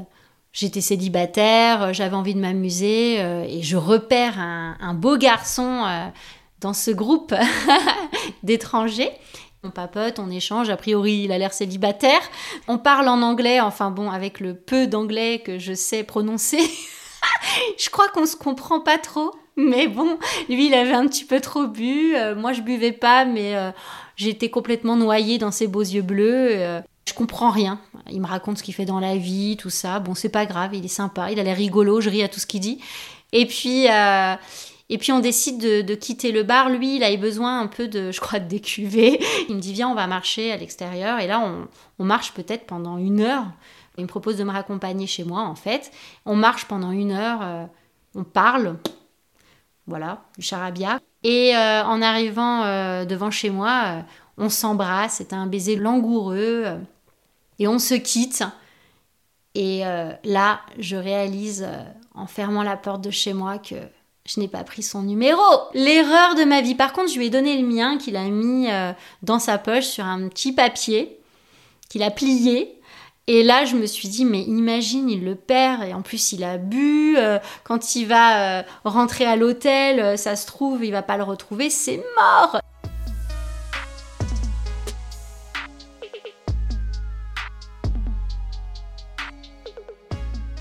j'étais 0.53 0.81
célibataire, 0.81 1.93
j'avais 1.93 2.15
envie 2.15 2.35
de 2.35 2.39
m'amuser, 2.39 3.15
et 3.19 3.61
je 3.61 3.77
repère 3.77 4.39
un 4.39 4.93
beau 4.93 5.17
garçon 5.17 5.85
dans 6.59 6.73
ce 6.73 6.91
groupe 6.91 7.33
d'étrangers. 8.43 9.11
On 9.63 9.69
papote, 9.69 10.17
on 10.17 10.31
échange, 10.31 10.71
a 10.71 10.77
priori 10.77 11.23
il 11.25 11.31
a 11.31 11.37
l'air 11.37 11.53
célibataire. 11.53 12.21
On 12.67 12.79
parle 12.79 13.07
en 13.07 13.21
anglais, 13.21 13.59
enfin 13.59 13.91
bon, 13.91 14.09
avec 14.09 14.39
le 14.39 14.55
peu 14.55 14.87
d'anglais 14.87 15.43
que 15.45 15.59
je 15.59 15.73
sais 15.73 16.03
prononcer. 16.03 16.59
je 17.77 17.89
crois 17.91 18.07
qu'on 18.09 18.25
se 18.25 18.35
comprend 18.35 18.79
pas 18.79 18.97
trop. 18.97 19.31
Mais 19.57 19.87
bon, 19.87 20.17
lui 20.49 20.67
il 20.67 20.73
avait 20.73 20.93
un 20.93 21.07
petit 21.07 21.25
peu 21.25 21.39
trop 21.39 21.67
bu. 21.67 22.15
Euh, 22.15 22.35
moi 22.35 22.53
je 22.53 22.61
buvais 22.61 22.91
pas, 22.91 23.25
mais 23.25 23.55
euh, 23.55 23.69
j'étais 24.15 24.49
complètement 24.49 24.95
noyée 24.95 25.37
dans 25.37 25.51
ses 25.51 25.67
beaux 25.67 25.81
yeux 25.81 26.01
bleus. 26.01 26.49
Euh, 26.51 26.81
je 27.05 27.13
comprends 27.13 27.51
rien. 27.51 27.79
Il 28.09 28.21
me 28.21 28.27
raconte 28.27 28.57
ce 28.57 28.63
qu'il 28.63 28.73
fait 28.73 28.85
dans 28.85 28.99
la 28.99 29.17
vie, 29.17 29.57
tout 29.57 29.69
ça. 29.69 29.99
Bon, 29.99 30.15
c'est 30.15 30.29
pas 30.29 30.45
grave, 30.45 30.73
il 30.73 30.85
est 30.85 30.89
sympa, 30.89 31.31
il 31.31 31.39
a 31.39 31.43
l'air 31.43 31.57
rigolo, 31.57 32.01
je 32.01 32.09
ris 32.09 32.23
à 32.23 32.29
tout 32.29 32.39
ce 32.39 32.45
qu'il 32.45 32.61
dit. 32.61 32.79
Et 33.31 33.45
puis, 33.45 33.87
et 34.91 34.97
puis 34.97 35.13
on 35.13 35.21
décide 35.21 35.57
de, 35.57 35.95
quitter 35.95 36.33
le 36.33 36.43
bar. 36.43 36.69
Lui, 36.69 36.97
il 36.97 37.03
avait 37.03 37.15
besoin 37.15 37.61
un 37.61 37.67
peu 37.67 37.87
de, 37.87 38.11
je 38.11 38.19
crois, 38.19 38.39
de 38.39 38.47
décuver. 38.47 39.23
Il 39.49 39.55
me 39.55 39.61
dit, 39.61 39.71
viens, 39.71 39.87
on 39.87 39.95
va 39.95 40.05
marcher 40.05 40.51
à 40.51 40.57
l'extérieur. 40.57 41.21
Et 41.21 41.27
là, 41.27 41.41
on, 41.97 42.03
marche 42.03 42.33
peut-être 42.33 42.65
pendant 42.65 42.97
une 42.97 43.21
heure. 43.21 43.45
Il 43.97 44.03
me 44.03 44.09
propose 44.09 44.35
de 44.35 44.43
me 44.43 44.51
raccompagner 44.51 45.07
chez 45.07 45.23
moi, 45.23 45.43
en 45.43 45.55
fait. 45.55 45.91
On 46.25 46.35
marche 46.35 46.65
pendant 46.65 46.91
une 46.91 47.13
heure, 47.13 47.39
euh, 47.41 47.65
on 48.15 48.25
parle, 48.25 48.79
voilà, 49.87 50.25
du 50.37 50.43
charabia. 50.43 50.99
Et 51.23 51.55
euh, 51.55 51.83
en 51.83 52.01
arrivant 52.01 52.63
euh, 52.63 53.05
devant 53.05 53.31
chez 53.31 53.49
moi, 53.49 54.03
on 54.37 54.49
s'embrasse, 54.49 55.15
c'est 55.17 55.33
un 55.33 55.45
baiser 55.45 55.75
langoureux, 55.75 56.65
et 57.59 57.67
on 57.67 57.79
se 57.79 57.93
quitte. 57.93 58.43
Et 59.53 59.83
là, 60.23 60.61
je 60.79 60.95
réalise, 60.95 61.67
en 62.15 62.25
fermant 62.25 62.63
la 62.63 62.77
porte 62.77 63.01
de 63.01 63.11
chez 63.11 63.33
moi, 63.33 63.57
que 63.57 63.75
je 64.25 64.39
n'ai 64.39 64.47
pas 64.47 64.63
pris 64.63 64.83
son 64.83 65.01
numéro. 65.01 65.41
L'erreur 65.73 66.35
de 66.35 66.43
ma 66.43 66.61
vie. 66.61 66.75
Par 66.75 66.93
contre, 66.93 67.11
je 67.11 67.17
lui 67.17 67.27
ai 67.27 67.29
donné 67.29 67.59
le 67.59 67.67
mien 67.67 67.97
qu'il 67.97 68.15
a 68.15 68.23
mis 68.23 68.69
euh, 68.71 68.93
dans 69.23 69.39
sa 69.39 69.57
poche 69.57 69.85
sur 69.85 70.05
un 70.05 70.27
petit 70.27 70.53
papier 70.53 71.17
qu'il 71.89 72.03
a 72.03 72.11
plié. 72.11 72.79
Et 73.27 73.43
là, 73.43 73.65
je 73.65 73.75
me 73.75 73.85
suis 73.85 74.07
dit, 74.07 74.25
mais 74.25 74.41
imagine, 74.41 75.09
il 75.09 75.23
le 75.23 75.35
perd 75.35 75.83
et 75.83 75.93
en 75.93 76.01
plus 76.01 76.31
il 76.31 76.43
a 76.43 76.57
bu. 76.57 77.15
Euh, 77.17 77.37
quand 77.63 77.95
il 77.95 78.05
va 78.07 78.59
euh, 78.59 78.63
rentrer 78.83 79.25
à 79.25 79.35
l'hôtel, 79.35 80.17
ça 80.17 80.35
se 80.35 80.47
trouve, 80.47 80.83
il 80.83 80.91
va 80.91 81.03
pas 81.03 81.17
le 81.17 81.23
retrouver, 81.23 81.69
c'est 81.69 82.03
mort. 82.19 82.59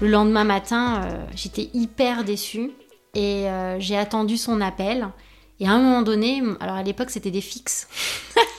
Le 0.00 0.08
lendemain 0.08 0.44
matin, 0.44 1.02
j'étais 1.34 1.68
hyper 1.74 2.24
déçue 2.24 2.70
et 3.14 3.48
euh, 3.48 3.78
j'ai 3.80 3.96
attendu 3.96 4.36
son 4.36 4.60
appel. 4.60 5.08
Et 5.58 5.66
à 5.66 5.72
un 5.72 5.78
moment 5.78 6.02
donné, 6.02 6.42
alors 6.60 6.76
à 6.76 6.82
l'époque 6.82 7.10
c'était 7.10 7.30
des 7.30 7.40
fixes. 7.40 7.88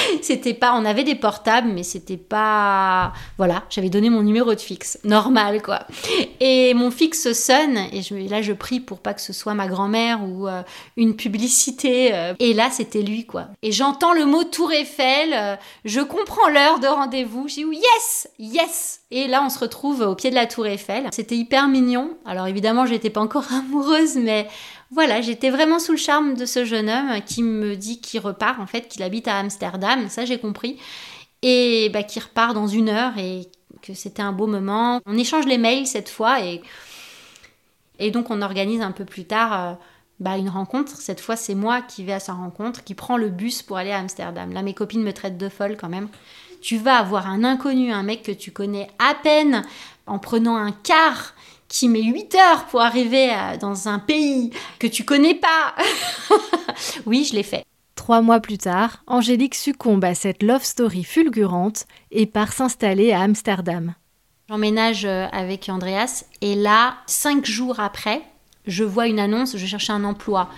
c'était 0.22 0.54
pas, 0.54 0.74
on 0.74 0.84
avait 0.84 1.04
des 1.04 1.14
portables, 1.14 1.68
mais 1.68 1.82
c'était 1.82 2.16
pas, 2.16 3.12
voilà, 3.36 3.64
j'avais 3.70 3.90
donné 3.90 4.10
mon 4.10 4.22
numéro 4.22 4.54
de 4.54 4.60
fixe, 4.60 4.98
normal 5.04 5.62
quoi. 5.62 5.80
Et 6.40 6.74
mon 6.74 6.90
fixe 6.90 7.32
sonne 7.32 7.78
et 7.92 8.02
je, 8.02 8.14
là 8.14 8.42
je 8.42 8.52
prie 8.52 8.80
pour 8.80 8.98
pas 8.98 9.14
que 9.14 9.20
ce 9.20 9.32
soit 9.32 9.54
ma 9.54 9.66
grand-mère 9.66 10.20
ou 10.22 10.48
euh, 10.48 10.62
une 10.96 11.16
publicité. 11.16 12.14
Euh. 12.14 12.34
et 12.38 12.54
là 12.54 12.68
c'était 12.70 13.02
lui 13.02 13.26
quoi. 13.26 13.46
Et 13.62 13.72
j'entends 13.72 14.12
le 14.12 14.26
mot 14.26 14.44
Tour 14.44 14.72
Eiffel, 14.72 15.58
je 15.84 16.00
comprends 16.00 16.48
l'heure 16.48 16.78
de 16.80 16.86
rendez-vous. 16.86 17.48
J'ai 17.48 17.64
dit 17.64 17.76
yes, 17.76 18.28
yes. 18.38 19.00
Et 19.10 19.26
là 19.26 19.42
on 19.44 19.48
se 19.48 19.58
retrouve 19.58 20.00
au 20.00 20.14
pied 20.14 20.30
de 20.30 20.34
la 20.34 20.46
Tour 20.46 20.66
Eiffel. 20.66 21.08
C'était 21.12 21.36
hyper 21.36 21.68
mignon. 21.68 22.16
Alors 22.24 22.46
évidemment 22.46 22.86
j'étais 22.86 23.10
pas 23.10 23.20
encore 23.20 23.46
amoureuse, 23.52 24.16
mais 24.16 24.48
voilà, 24.90 25.20
j'étais 25.20 25.50
vraiment 25.50 25.78
sous 25.78 25.92
le 25.92 25.98
charme 25.98 26.34
de 26.34 26.44
ce 26.44 26.64
jeune 26.64 26.90
homme 26.90 27.20
qui 27.24 27.42
me 27.42 27.76
dit 27.76 28.00
qu'il 28.00 28.20
repart, 28.20 28.58
en 28.58 28.66
fait, 28.66 28.88
qu'il 28.88 29.02
habite 29.02 29.28
à 29.28 29.38
Amsterdam, 29.38 30.08
ça 30.08 30.24
j'ai 30.24 30.38
compris, 30.38 30.78
et 31.42 31.90
bah, 31.92 32.02
qu'il 32.02 32.22
repart 32.22 32.54
dans 32.54 32.66
une 32.66 32.88
heure 32.88 33.16
et 33.16 33.48
que 33.82 33.94
c'était 33.94 34.22
un 34.22 34.32
beau 34.32 34.46
moment. 34.46 35.00
On 35.06 35.16
échange 35.16 35.46
les 35.46 35.58
mails 35.58 35.86
cette 35.86 36.08
fois 36.08 36.44
et, 36.44 36.60
et 37.98 38.10
donc 38.10 38.30
on 38.30 38.42
organise 38.42 38.82
un 38.82 38.92
peu 38.92 39.04
plus 39.04 39.24
tard 39.24 39.52
euh, 39.52 39.72
bah, 40.18 40.36
une 40.36 40.48
rencontre. 40.48 40.96
Cette 40.96 41.20
fois, 41.20 41.36
c'est 41.36 41.54
moi 41.54 41.80
qui 41.82 42.04
vais 42.04 42.12
à 42.12 42.20
sa 42.20 42.32
rencontre, 42.32 42.84
qui 42.84 42.94
prend 42.94 43.16
le 43.16 43.28
bus 43.28 43.62
pour 43.62 43.76
aller 43.76 43.92
à 43.92 43.98
Amsterdam. 43.98 44.52
Là, 44.52 44.62
mes 44.62 44.74
copines 44.74 45.02
me 45.02 45.12
traitent 45.12 45.38
de 45.38 45.48
folle 45.48 45.76
quand 45.80 45.88
même. 45.88 46.08
Tu 46.60 46.76
vas 46.76 46.96
avoir 46.96 47.26
un 47.26 47.42
inconnu, 47.42 47.90
un 47.90 48.02
mec 48.02 48.22
que 48.22 48.32
tu 48.32 48.50
connais 48.50 48.88
à 48.98 49.14
peine, 49.14 49.62
en 50.06 50.18
prenant 50.18 50.56
un 50.56 50.72
car 50.72 51.34
qui 51.70 51.88
met 51.88 52.02
8 52.02 52.34
heures 52.34 52.66
pour 52.66 52.82
arriver 52.82 53.30
dans 53.60 53.88
un 53.88 54.00
pays 54.00 54.50
que 54.78 54.88
tu 54.88 55.04
connais 55.04 55.36
pas. 55.36 55.74
oui, 57.06 57.24
je 57.24 57.34
l'ai 57.34 57.44
fait. 57.44 57.64
Trois 57.94 58.22
mois 58.22 58.40
plus 58.40 58.58
tard, 58.58 59.02
Angélique 59.06 59.54
succombe 59.54 60.04
à 60.04 60.14
cette 60.14 60.42
love 60.42 60.64
story 60.64 61.04
fulgurante 61.04 61.86
et 62.10 62.26
part 62.26 62.52
s'installer 62.52 63.12
à 63.12 63.20
Amsterdam. 63.20 63.94
J'emménage 64.48 65.04
euh, 65.04 65.26
avec 65.30 65.68
Andreas 65.68 66.24
et 66.40 66.56
là, 66.56 66.96
cinq 67.06 67.46
jours 67.46 67.78
après, 67.78 68.20
je 68.66 68.82
vois 68.82 69.06
une 69.06 69.20
annonce, 69.20 69.56
je 69.56 69.64
cherchais 69.64 69.92
un 69.92 70.02
emploi 70.02 70.48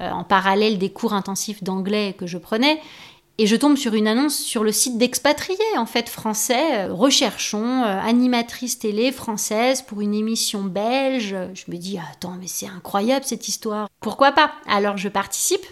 euh, 0.00 0.08
en 0.08 0.22
parallèle 0.22 0.78
des 0.78 0.90
cours 0.90 1.14
intensifs 1.14 1.64
d'anglais 1.64 2.14
que 2.16 2.28
je 2.28 2.38
prenais 2.38 2.80
et 3.38 3.46
je 3.46 3.56
tombe 3.56 3.76
sur 3.76 3.94
une 3.94 4.06
annonce 4.06 4.36
sur 4.36 4.64
le 4.64 4.72
site 4.72 4.98
d'expatriés, 4.98 5.58
en 5.78 5.86
fait, 5.86 6.08
français. 6.08 6.88
Euh, 6.88 6.92
recherchons 6.92 7.84
euh, 7.84 7.98
animatrice 8.00 8.78
télé 8.78 9.12
française 9.12 9.80
pour 9.82 10.02
une 10.02 10.14
émission 10.14 10.62
belge. 10.62 11.34
Je 11.54 11.70
me 11.72 11.78
dis, 11.78 11.98
attends, 11.98 12.36
mais 12.38 12.48
c'est 12.48 12.66
incroyable 12.66 13.24
cette 13.24 13.48
histoire. 13.48 13.88
Pourquoi 14.00 14.32
pas? 14.32 14.52
Alors 14.66 14.98
je 14.98 15.08
participe. 15.08 15.64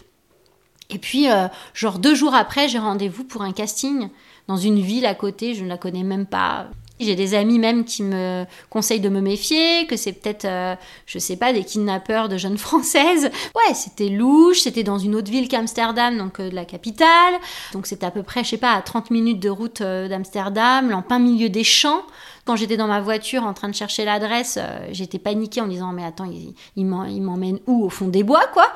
Et 0.91 0.99
puis, 0.99 1.31
euh, 1.31 1.49
genre 1.75 1.99
deux 1.99 2.15
jours 2.15 2.35
après, 2.35 2.69
j'ai 2.69 2.79
rendez-vous 2.79 3.25
pour 3.25 3.43
un 3.43 3.53
casting 3.53 4.09
dans 4.47 4.57
une 4.57 4.81
ville 4.81 5.05
à 5.05 5.15
côté, 5.15 5.55
je 5.55 5.63
ne 5.63 5.69
la 5.69 5.77
connais 5.77 6.05
même 6.05 6.27
pas. 6.27 6.69
J'ai 7.01 7.15
des 7.15 7.35
amis 7.35 7.59
même 7.59 7.85
qui 7.85 8.03
me 8.03 8.45
conseillent 8.71 9.01
de 9.01 9.09
me 9.09 9.21
méfier, 9.21 9.87
que 9.87 9.97
c'est 9.97 10.13
peut-être, 10.13 10.45
euh, 10.45 10.75
je 11.07 11.19
sais 11.19 11.37
pas, 11.37 11.53
des 11.53 11.65
kidnappeurs 11.65 12.29
de 12.29 12.37
jeunes 12.37 12.59
françaises. 12.59 13.31
Ouais, 13.55 13.75
c'était 13.75 14.09
louche, 14.09 14.61
c'était 14.61 14.83
dans 14.83 14.99
une 14.99 15.15
autre 15.15 15.31
ville 15.31 15.49
qu'Amsterdam, 15.49 16.19
donc 16.19 16.41
euh, 16.41 16.51
de 16.51 16.55
la 16.55 16.65
capitale. 16.65 17.35
Donc 17.73 17.87
c'était 17.87 18.07
à 18.07 18.11
peu 18.11 18.23
près, 18.23 18.43
je 18.43 18.51
sais 18.51 18.57
pas, 18.57 18.73
à 18.73 18.83
30 18.83 19.11
minutes 19.11 19.41
de 19.41 19.51
route 19.51 19.81
euh, 19.81 20.09
d'Amsterdam, 20.09 20.93
en 20.93 21.03
plein 21.03 21.19
milieu 21.19 21.49
des 21.49 21.65
champs. 21.65 22.03
Quand 22.45 22.57
j'étais 22.57 22.77
dans 22.77 22.89
ma 22.89 23.01
voiture 23.01 23.45
en 23.45 23.53
train 23.53 23.69
de 23.69 23.75
chercher 23.75 24.07
l'adresse, 24.07 24.59
j'étais 24.91 25.19
paniquée 25.19 25.61
en 25.61 25.67
disant 25.67 25.93
mais 25.93 26.03
attends, 26.03 26.25
il, 26.25 26.55
il 26.77 26.87
m'emmène 26.87 27.59
où 27.67 27.85
Au 27.85 27.91
fond 27.91 28.09
des 28.09 28.23
bois, 28.23 28.47
quoi? 28.55 28.73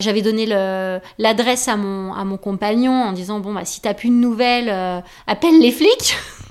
J'avais 0.00 0.20
donné 0.20 0.44
l'adresse 0.44 1.66
à 1.66 1.78
mon, 1.78 2.12
à 2.12 2.24
mon 2.24 2.36
compagnon 2.36 2.92
en 2.92 3.12
disant 3.12 3.40
bon 3.40 3.54
bah 3.54 3.64
si 3.64 3.80
t'as 3.80 3.94
plus 3.94 4.10
de 4.10 4.14
nouvelles, 4.14 5.02
appelle 5.26 5.58
les 5.58 5.72
flics. 5.72 6.14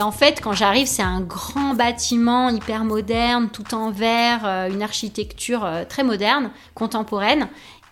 En 0.00 0.12
fait, 0.12 0.40
quand 0.40 0.52
j'arrive, 0.52 0.86
c'est 0.86 1.02
un 1.02 1.20
grand 1.20 1.74
bâtiment 1.74 2.50
hyper 2.50 2.84
moderne, 2.84 3.48
tout 3.50 3.74
en 3.74 3.90
verre, 3.90 4.46
euh, 4.46 4.70
une 4.70 4.82
architecture 4.82 5.64
euh, 5.64 5.84
très 5.84 6.04
moderne, 6.04 6.52
contemporaine. 6.74 7.48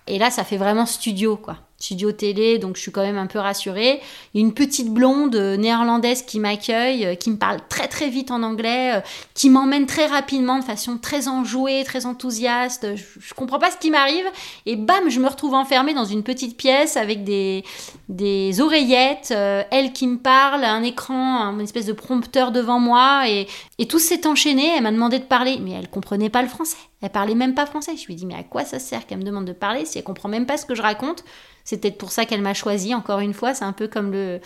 Et 0.07 0.19
là, 0.19 0.31
ça 0.31 0.45
fait 0.45 0.57
vraiment 0.57 0.87
studio, 0.87 1.37
quoi 1.37 1.66
studio 1.79 2.11
télé, 2.13 2.59
donc 2.59 2.77
je 2.77 2.83
suis 2.83 2.91
quand 2.91 3.03
même 3.03 3.19
un 3.19 3.27
peu 3.27 3.39
rassurée. 3.39 4.01
Une 4.35 4.55
petite 4.55 4.89
blonde 4.89 5.37
euh, 5.37 5.57
néerlandaise 5.57 6.23
qui 6.23 6.41
m'accueille, 6.41 7.05
euh, 7.05 7.15
qui 7.15 7.31
me 7.31 7.37
parle 7.37 7.61
très 7.69 7.87
très 7.87 8.09
vite 8.09 8.31
en 8.31 8.43
anglais, 8.43 8.97
euh, 8.97 9.01
qui 9.35 9.51
m'emmène 9.51 9.87
très 9.87 10.07
rapidement 10.07 10.59
de 10.59 10.65
façon 10.65 10.97
très 10.97 11.29
enjouée, 11.29 11.85
très 11.85 12.07
enthousiaste. 12.07 12.97
Je, 12.97 13.35
comprends 13.35 13.59
pas 13.59 13.71
ce 13.71 13.77
qui 13.77 13.91
m'arrive 13.91 14.25
et 14.65 14.77
bam, 14.77 15.11
je 15.11 15.21
me 15.21 15.29
retrouve 15.29 15.55
enfermée 15.55 15.93
dans 15.93 16.07
une 16.07 16.23
petite 16.23 16.57
pièce 16.57 16.97
avec 16.97 17.25
des, 17.25 17.65
des 18.09 18.61
oreillettes, 18.61 19.35
elle 19.71 19.93
qui 19.93 20.07
me 20.07 20.17
parle, 20.17 20.65
un 20.65 20.83
écran, 20.83 21.53
une 21.53 21.61
espèce 21.61 21.85
de 21.85 21.93
prompteur 21.93 22.51
devant 22.51 22.81
moi 22.81 23.29
et, 23.29 23.47
et 23.79 23.87
tout 23.87 23.99
s'est 23.99 24.27
enchaîné. 24.27 24.73
Elle 24.77 24.83
m'a 24.83 24.93
demandé 24.93 25.19
de 25.19 25.25
parler, 25.25 25.59
mais 25.61 25.73
elle 25.73 25.89
comprenait 25.89 26.31
pas 26.31 26.41
le 26.41 26.49
français. 26.49 26.79
Elle 27.03 27.11
parlait 27.11 27.35
même 27.35 27.55
pas 27.55 27.67
français. 27.67 27.97
Je 27.97 28.07
lui 28.07 28.15
dis 28.15 28.27
mais 28.27 28.35
à 28.35 28.43
quoi 28.43 28.65
ça 28.65 28.79
sert 28.79 29.07
qu'elle 29.07 29.19
me 29.19 29.25
demande 29.25 29.45
de 29.45 29.53
parler 29.53 29.85
si 29.85 29.99
elle 29.99 30.05
comprend 30.05 30.29
même 30.29 30.47
pas 30.47 30.57
ce 30.57 30.67
que 30.67 30.75
je 30.75 30.83
raconte? 30.83 31.25
C'est 31.65 31.79
peut-être 31.81 31.99
pour 31.99 32.13
ça 32.13 32.25
qu'elle 32.25 32.43
m'a 32.43 32.55
choisi. 32.55 32.95
Encore 32.95 33.21
une 33.21 33.35
fois, 33.35 33.55
c'est 33.55 33.65
un 33.65 33.73
peu 33.73 33.89
comme 33.89 34.13
le 34.13 34.41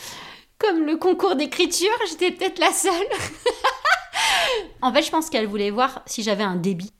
comme 0.59 0.85
le 0.85 0.97
concours 0.97 1.37
d'écriture. 1.37 1.88
J'étais 2.09 2.33
peut-être 2.33 2.59
la 2.59 2.73
seule. 2.73 2.92
en 4.83 4.92
fait, 4.92 5.02
je 5.02 5.11
pense 5.11 5.30
qu'elle 5.30 5.47
voulait 5.47 5.71
voir 5.71 6.02
si 6.07 6.23
j'avais 6.23 6.45
un 6.45 6.57
débit. 6.57 6.92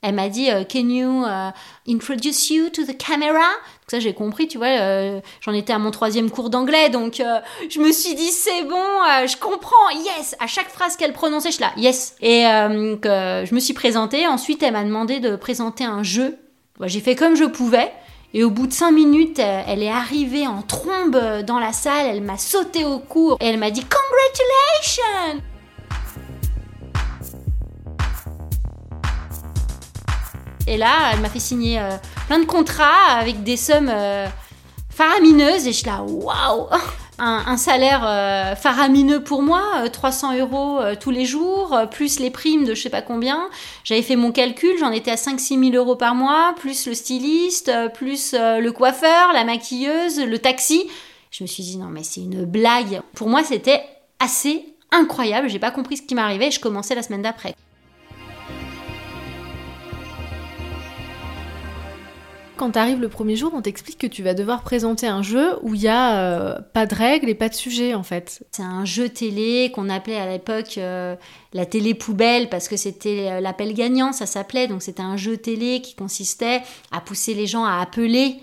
Elle 0.00 0.14
m'a 0.14 0.28
dit 0.28 0.48
euh, 0.50 0.62
Can 0.64 0.88
you 0.88 1.24
uh, 1.24 1.50
introduce 1.92 2.50
you 2.50 2.70
to 2.70 2.84
the 2.84 2.96
camera? 2.96 3.32
Donc 3.32 3.88
ça 3.90 3.98
j'ai 3.98 4.14
compris, 4.14 4.46
tu 4.46 4.56
vois. 4.58 4.68
euh, 4.68 5.20
J'en 5.40 5.52
étais 5.52 5.72
à 5.72 5.78
mon 5.78 5.90
troisième 5.90 6.30
cours 6.30 6.50
d'anglais, 6.50 6.88
donc 6.88 7.18
euh, 7.20 7.40
je 7.68 7.80
me 7.80 7.90
suis 7.90 8.14
dit 8.14 8.30
c'est 8.30 8.62
bon, 8.62 8.76
euh, 8.76 9.26
je 9.26 9.36
comprends, 9.36 9.88
yes. 9.90 10.36
À 10.38 10.46
chaque 10.46 10.68
phrase 10.68 10.96
qu'elle 10.96 11.12
prononçait, 11.12 11.50
je 11.50 11.60
là, 11.60 11.72
yes. 11.76 12.14
Et 12.20 12.46
euh, 12.46 13.44
je 13.44 13.54
me 13.54 13.58
suis 13.60 13.74
présentée. 13.74 14.26
Ensuite, 14.28 14.62
elle 14.62 14.74
m'a 14.74 14.84
demandé 14.84 15.18
de 15.18 15.34
présenter 15.34 15.84
un 15.84 16.02
jeu. 16.04 16.38
J'ai 16.84 17.00
fait 17.00 17.16
comme 17.16 17.34
je 17.34 17.44
pouvais. 17.44 17.90
Et 18.34 18.44
au 18.44 18.50
bout 18.50 18.66
de 18.66 18.72
cinq 18.74 18.90
minutes, 18.92 19.38
euh, 19.40 19.62
elle 19.66 19.82
est 19.82 19.90
arrivée 19.90 20.46
en 20.46 20.60
trombe 20.62 21.16
euh, 21.16 21.42
dans 21.42 21.58
la 21.58 21.72
salle. 21.72 22.06
Elle 22.06 22.20
m'a 22.20 22.36
sauté 22.36 22.84
au 22.84 22.98
cou 22.98 23.32
et 23.40 23.46
elle 23.46 23.58
m'a 23.58 23.70
dit 23.70 23.82
congratulations. 23.82 25.42
Et 30.68 30.76
là, 30.76 31.12
elle 31.12 31.20
m'a 31.20 31.30
fait 31.30 31.40
signer 31.40 31.80
euh, 31.80 31.96
plein 32.26 32.38
de 32.38 32.44
contrats 32.44 33.16
avec 33.18 33.42
des 33.42 33.56
sommes 33.56 33.90
euh, 33.90 34.26
faramineuses. 34.90 35.66
Et 35.66 35.72
je 35.72 35.78
suis 35.78 35.86
là, 35.86 36.02
waouh 36.02 36.66
un, 37.20 37.56
salaire 37.56 38.06
euh, 38.06 38.54
faramineux 38.54 39.24
pour 39.24 39.42
moi, 39.42 39.62
euh, 39.78 39.88
300 39.88 40.38
euros 40.38 40.78
tous 41.00 41.10
les 41.10 41.24
jours, 41.24 41.76
plus 41.90 42.20
les 42.20 42.30
primes 42.30 42.64
de 42.64 42.74
je 42.74 42.82
sais 42.82 42.90
pas 42.90 43.02
combien. 43.02 43.48
J'avais 43.82 44.02
fait 44.02 44.14
mon 44.14 44.30
calcul, 44.30 44.78
j'en 44.78 44.92
étais 44.92 45.10
à 45.10 45.16
5-6 45.16 45.72
000 45.72 45.74
euros 45.74 45.96
par 45.96 46.14
mois, 46.14 46.54
plus 46.56 46.86
le 46.86 46.94
styliste, 46.94 47.72
plus 47.94 48.34
le 48.34 48.70
coiffeur, 48.70 49.32
la 49.32 49.44
maquilleuse, 49.44 50.20
le 50.20 50.38
taxi. 50.38 50.88
Je 51.32 51.42
me 51.42 51.48
suis 51.48 51.64
dit, 51.64 51.76
non 51.76 51.88
mais 51.88 52.04
c'est 52.04 52.20
une 52.20 52.44
blague. 52.44 53.00
Pour 53.14 53.28
moi, 53.28 53.42
c'était 53.42 53.82
assez 54.20 54.64
incroyable. 54.92 55.48
J'ai 55.48 55.58
pas 55.58 55.72
compris 55.72 55.96
ce 55.96 56.02
qui 56.02 56.14
m'arrivait 56.14 56.48
et 56.48 56.52
je 56.52 56.60
commençais 56.60 56.94
la 56.94 57.02
semaine 57.02 57.22
d'après. 57.22 57.54
Quand 62.58 62.72
t'arrives 62.72 63.00
le 63.00 63.08
premier 63.08 63.36
jour, 63.36 63.52
on 63.54 63.62
t'explique 63.62 63.98
que 63.98 64.06
tu 64.08 64.24
vas 64.24 64.34
devoir 64.34 64.62
présenter 64.62 65.06
un 65.06 65.22
jeu 65.22 65.56
où 65.62 65.76
il 65.76 65.82
y 65.82 65.86
a 65.86 66.18
euh, 66.18 66.58
pas 66.74 66.86
de 66.86 66.94
règles 66.94 67.28
et 67.28 67.36
pas 67.36 67.48
de 67.48 67.54
sujet 67.54 67.94
en 67.94 68.02
fait. 68.02 68.44
C'est 68.50 68.64
un 68.64 68.84
jeu 68.84 69.08
télé 69.08 69.70
qu'on 69.72 69.88
appelait 69.88 70.18
à 70.18 70.28
l'époque 70.28 70.76
euh, 70.76 71.14
la 71.52 71.66
télé 71.66 71.94
poubelle 71.94 72.48
parce 72.48 72.66
que 72.66 72.76
c'était 72.76 73.28
euh, 73.30 73.40
l'appel 73.40 73.74
gagnant, 73.74 74.12
ça 74.12 74.26
s'appelait. 74.26 74.66
Donc 74.66 74.82
c'était 74.82 75.04
un 75.04 75.16
jeu 75.16 75.36
télé 75.36 75.80
qui 75.82 75.94
consistait 75.94 76.62
à 76.90 77.00
pousser 77.00 77.32
les 77.32 77.46
gens 77.46 77.64
à 77.64 77.80
appeler 77.80 78.40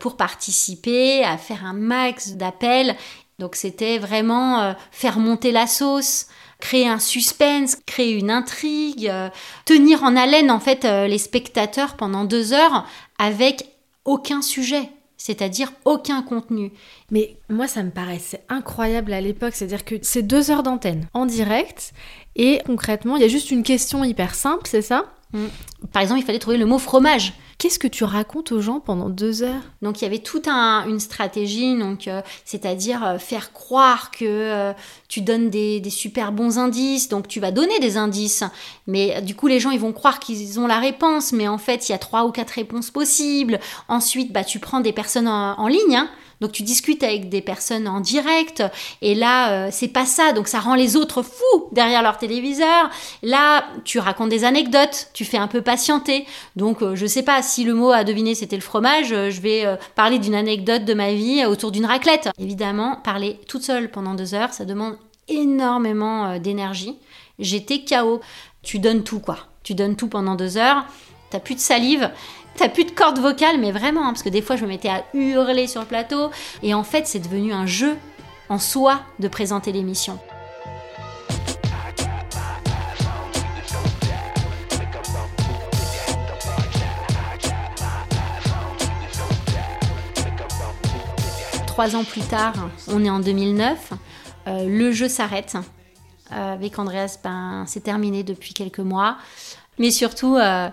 pour 0.00 0.16
participer, 0.16 1.22
à 1.22 1.38
faire 1.38 1.64
un 1.64 1.72
max 1.72 2.32
d'appels. 2.32 2.96
Donc 3.38 3.54
c'était 3.54 3.98
vraiment 3.98 4.74
faire 4.90 5.20
monter 5.20 5.52
la 5.52 5.68
sauce 5.68 6.26
créer 6.62 6.86
un 6.86 7.00
suspense, 7.00 7.76
créer 7.86 8.12
une 8.12 8.30
intrigue, 8.30 9.08
euh, 9.08 9.28
tenir 9.64 10.04
en 10.04 10.14
haleine 10.14 10.48
en 10.48 10.60
fait 10.60 10.84
euh, 10.84 11.08
les 11.08 11.18
spectateurs 11.18 11.96
pendant 11.96 12.24
deux 12.24 12.52
heures 12.52 12.86
avec 13.18 13.64
aucun 14.04 14.42
sujet, 14.42 14.88
c'est-à-dire 15.16 15.72
aucun 15.84 16.22
contenu. 16.22 16.70
Mais 17.10 17.36
moi, 17.50 17.66
ça 17.66 17.82
me 17.82 17.90
paraissait 17.90 18.44
incroyable 18.48 19.12
à 19.12 19.20
l'époque, 19.20 19.54
c'est-à-dire 19.54 19.84
que 19.84 19.96
c'est 20.02 20.22
deux 20.22 20.52
heures 20.52 20.62
d'antenne 20.62 21.08
en 21.14 21.26
direct 21.26 21.92
et 22.36 22.60
concrètement, 22.64 23.16
il 23.16 23.22
y 23.22 23.26
a 23.26 23.28
juste 23.28 23.50
une 23.50 23.64
question 23.64 24.04
hyper 24.04 24.36
simple, 24.36 24.62
c'est 24.66 24.82
ça? 24.82 25.06
Par 25.92 26.00
exemple, 26.00 26.20
il 26.20 26.24
fallait 26.24 26.38
trouver 26.38 26.58
le 26.58 26.66
mot 26.66 26.78
fromage. 26.78 27.32
Qu'est-ce 27.62 27.78
que 27.78 27.86
tu 27.86 28.02
racontes 28.02 28.50
aux 28.50 28.60
gens 28.60 28.80
pendant 28.80 29.08
deux 29.08 29.44
heures? 29.44 29.62
Donc 29.82 30.00
il 30.00 30.04
y 30.04 30.08
avait 30.08 30.18
toute 30.18 30.48
un- 30.48 30.84
une 30.88 30.98
stratégie, 30.98 31.78
donc 31.78 32.08
euh, 32.08 32.20
c'est-à-dire 32.44 33.04
euh, 33.06 33.18
faire 33.18 33.52
croire 33.52 34.10
que 34.10 34.24
euh, 34.24 34.72
tu 35.06 35.20
donnes 35.20 35.48
des, 35.48 35.78
des 35.78 35.90
super 35.90 36.32
bons 36.32 36.58
indices, 36.58 37.08
donc 37.08 37.28
tu 37.28 37.38
vas 37.38 37.52
donner 37.52 37.78
des 37.78 37.96
indices, 37.96 38.42
mais 38.88 39.22
du 39.22 39.36
coup 39.36 39.46
les 39.46 39.60
gens 39.60 39.70
ils 39.70 39.78
vont 39.78 39.92
croire 39.92 40.18
qu'ils 40.18 40.58
ont 40.58 40.66
la 40.66 40.80
réponse, 40.80 41.30
mais 41.30 41.46
en 41.46 41.58
fait 41.58 41.88
il 41.88 41.92
y 41.92 41.94
a 41.94 41.98
trois 41.98 42.24
ou 42.24 42.32
quatre 42.32 42.50
réponses 42.50 42.90
possibles. 42.90 43.60
Ensuite 43.86 44.32
bah 44.32 44.42
tu 44.42 44.58
prends 44.58 44.80
des 44.80 44.92
personnes 44.92 45.28
en, 45.28 45.56
en 45.56 45.68
ligne, 45.68 45.94
hein. 45.94 46.10
Donc 46.42 46.52
tu 46.52 46.64
discutes 46.64 47.04
avec 47.04 47.28
des 47.28 47.40
personnes 47.40 47.86
en 47.86 48.00
direct, 48.00 48.62
et 49.00 49.14
là 49.14 49.52
euh, 49.52 49.68
c'est 49.70 49.88
pas 49.88 50.04
ça, 50.04 50.32
donc 50.32 50.48
ça 50.48 50.58
rend 50.58 50.74
les 50.74 50.96
autres 50.96 51.22
fous 51.22 51.68
derrière 51.70 52.02
leur 52.02 52.18
téléviseur. 52.18 52.90
Là 53.22 53.64
tu 53.84 54.00
racontes 54.00 54.28
des 54.28 54.44
anecdotes, 54.44 55.08
tu 55.14 55.24
fais 55.24 55.38
un 55.38 55.46
peu 55.46 55.62
patienter, 55.62 56.26
donc 56.56 56.82
euh, 56.82 56.96
je 56.96 57.06
sais 57.06 57.22
pas 57.22 57.40
si 57.42 57.62
le 57.62 57.74
mot 57.74 57.92
à 57.92 58.02
deviner 58.02 58.34
c'était 58.34 58.56
le 58.56 58.62
fromage, 58.62 59.12
euh, 59.12 59.30
je 59.30 59.40
vais 59.40 59.64
parler 59.94 60.18
d'une 60.18 60.34
anecdote 60.34 60.84
de 60.84 60.94
ma 60.94 61.12
vie 61.12 61.46
autour 61.46 61.70
d'une 61.70 61.86
raclette. 61.86 62.28
Évidemment, 62.38 62.96
parler 62.96 63.38
toute 63.46 63.62
seule 63.62 63.88
pendant 63.88 64.14
deux 64.14 64.34
heures, 64.34 64.52
ça 64.52 64.64
demande 64.64 64.96
énormément 65.28 66.38
d'énergie. 66.38 66.96
J'étais 67.38 67.84
KO. 67.84 68.20
Tu 68.62 68.80
donnes 68.80 69.04
tout 69.04 69.20
quoi. 69.20 69.38
Tu 69.62 69.74
donnes 69.74 69.94
tout 69.94 70.08
pendant 70.08 70.34
deux 70.34 70.56
heures. 70.56 70.84
T'as 71.32 71.40
plus 71.40 71.54
de 71.54 71.60
salive. 71.60 72.10
T'as 72.56 72.68
plus 72.68 72.84
de 72.84 72.90
cordes 72.90 73.18
vocales, 73.18 73.58
mais 73.58 73.72
vraiment, 73.72 74.02
hein, 74.02 74.08
parce 74.08 74.22
que 74.22 74.28
des 74.28 74.42
fois 74.42 74.56
je 74.56 74.64
me 74.64 74.68
mettais 74.68 74.90
à 74.90 75.02
hurler 75.14 75.66
sur 75.66 75.80
le 75.80 75.86
plateau. 75.86 76.30
Et 76.62 76.74
en 76.74 76.84
fait, 76.84 77.06
c'est 77.06 77.20
devenu 77.20 77.54
un 77.54 77.64
jeu 77.64 77.96
en 78.50 78.58
soi 78.58 79.00
de 79.18 79.28
présenter 79.28 79.72
l'émission. 79.72 80.18
Trois 91.66 91.96
ans 91.96 92.04
plus 92.04 92.20
tard, 92.20 92.52
on 92.88 93.02
est 93.02 93.08
en 93.08 93.20
2009, 93.20 93.92
euh, 94.48 94.66
le 94.68 94.92
jeu 94.92 95.08
s'arrête. 95.08 95.56
Euh, 96.30 96.52
avec 96.52 96.78
Andreas, 96.78 97.18
ben, 97.24 97.64
c'est 97.66 97.80
terminé 97.80 98.22
depuis 98.22 98.52
quelques 98.52 98.80
mois. 98.80 99.16
Mais 99.78 99.90
surtout, 99.90 100.36
euh, 100.36 100.68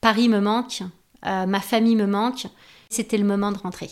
Paris 0.00 0.28
me 0.28 0.40
manque, 0.40 0.82
euh, 1.26 1.46
ma 1.46 1.60
famille 1.60 1.96
me 1.96 2.06
manque. 2.06 2.46
C'était 2.90 3.18
le 3.18 3.24
moment 3.24 3.52
de 3.52 3.58
rentrer. 3.58 3.90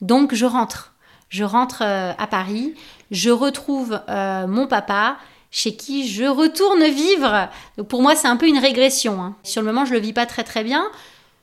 Donc 0.00 0.34
je 0.34 0.46
rentre. 0.46 0.94
Je 1.28 1.44
rentre 1.44 1.82
euh, 1.82 2.12
à 2.16 2.26
Paris. 2.26 2.74
Je 3.10 3.30
retrouve 3.30 4.00
euh, 4.08 4.46
mon 4.46 4.66
papa 4.66 5.16
chez 5.50 5.76
qui 5.76 6.08
je 6.08 6.24
retourne 6.24 6.84
vivre. 6.84 7.48
Donc 7.76 7.88
pour 7.88 8.02
moi, 8.02 8.14
c'est 8.14 8.28
un 8.28 8.36
peu 8.36 8.46
une 8.46 8.58
régression. 8.58 9.22
hein. 9.22 9.36
Sur 9.42 9.62
le 9.62 9.66
moment, 9.66 9.84
je 9.84 9.92
le 9.94 9.98
vis 9.98 10.12
pas 10.12 10.26
très 10.26 10.44
très 10.44 10.62
bien. 10.62 10.84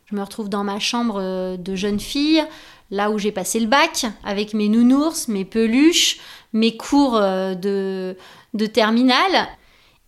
Je 0.06 0.16
me 0.16 0.22
retrouve 0.22 0.50
dans 0.50 0.64
ma 0.64 0.80
chambre 0.80 1.58
de 1.58 1.76
jeune 1.76 2.00
fille, 2.00 2.44
là 2.92 3.10
où 3.10 3.18
j'ai 3.18 3.32
passé 3.32 3.60
le 3.60 3.66
bac, 3.66 4.06
avec 4.24 4.54
mes 4.54 4.70
nounours, 4.70 5.28
mes 5.28 5.46
peluches, 5.46 6.20
mes 6.54 6.78
cours 6.78 7.20
de, 7.20 8.16
de 8.54 8.66
terminale. 8.68 9.48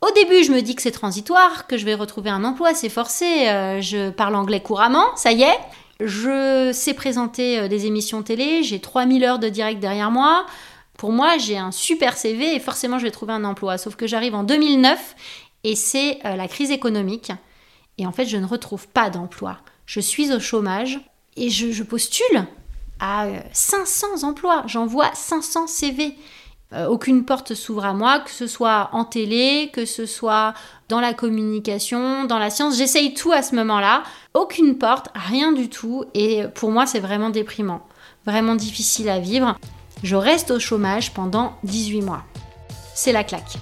Au 0.01 0.11
début, 0.11 0.43
je 0.43 0.51
me 0.51 0.61
dis 0.61 0.75
que 0.75 0.81
c'est 0.81 0.91
transitoire, 0.91 1.65
que 1.67 1.77
je 1.77 1.85
vais 1.85 1.95
retrouver 1.95 2.29
un 2.29 2.43
emploi, 2.43 2.73
c'est 2.73 2.89
forcé. 2.89 3.47
euh, 3.47 3.81
je 3.81 4.09
parle 4.11 4.35
anglais 4.35 4.61
couramment, 4.61 5.15
ça 5.15 5.31
y 5.31 5.41
est. 5.41 5.59
Je 5.99 6.71
sais 6.73 6.93
présenter 6.93 7.59
euh, 7.59 7.67
des 7.67 7.87
émissions 7.87 8.21
télé, 8.21 8.61
j'ai 8.61 8.79
3000 8.79 9.23
heures 9.23 9.39
de 9.39 9.49
direct 9.49 9.79
derrière 9.79 10.11
moi. 10.11 10.45
Pour 10.97 11.11
moi, 11.11 11.37
j'ai 11.37 11.57
un 11.57 11.71
super 11.71 12.17
CV 12.17 12.55
et 12.55 12.59
forcément, 12.59 12.99
je 12.99 13.03
vais 13.05 13.11
trouver 13.11 13.33
un 13.33 13.43
emploi. 13.43 13.77
Sauf 13.77 13.95
que 13.95 14.05
j'arrive 14.07 14.35
en 14.35 14.43
2009 14.43 15.15
et 15.63 15.75
c'est 15.75 16.19
euh, 16.25 16.35
la 16.35 16.47
crise 16.47 16.71
économique. 16.71 17.31
Et 17.97 18.05
en 18.05 18.11
fait, 18.11 18.25
je 18.25 18.37
ne 18.37 18.45
retrouve 18.45 18.87
pas 18.87 19.09
d'emploi. 19.09 19.57
Je 19.87 19.99
suis 19.99 20.31
au 20.31 20.39
chômage 20.39 20.99
et 21.35 21.49
je, 21.49 21.71
je 21.71 21.83
postule 21.83 22.45
à 22.99 23.25
euh, 23.25 23.39
500 23.53 24.23
emplois. 24.23 24.63
J'envoie 24.67 25.09
500 25.13 25.67
CV. 25.67 26.15
Euh, 26.73 26.87
aucune 26.87 27.23
porte 27.23 27.53
s'ouvre 27.53 27.85
à 27.85 27.93
moi, 27.93 28.19
que 28.19 28.29
ce 28.29 28.45
soit 28.45 28.89
en 28.91 29.05
télé, 29.05 29.69
que 29.71 29.85
ce 29.85 30.05
soit 30.05 30.53
dans 30.89 30.99
la 30.99 31.13
communication, 31.13 32.25
dans 32.25 32.39
la 32.39 32.49
science. 32.49 32.77
J'essaye 32.77 33.13
tout 33.13 33.31
à 33.31 33.41
ce 33.41 33.55
moment-là. 33.55 34.03
Aucune 34.33 34.77
porte, 34.77 35.07
rien 35.15 35.53
du 35.53 35.69
tout. 35.69 36.03
Et 36.13 36.43
pour 36.55 36.71
moi, 36.71 36.85
c'est 36.85 36.99
vraiment 36.99 37.29
déprimant. 37.29 37.81
Vraiment 38.25 38.55
difficile 38.55 39.07
à 39.07 39.19
vivre. 39.19 39.57
Je 40.03 40.17
reste 40.17 40.51
au 40.51 40.59
chômage 40.59 41.13
pendant 41.13 41.53
18 41.63 42.01
mois. 42.01 42.23
C'est 42.93 43.13
la 43.13 43.23
claque. 43.23 43.57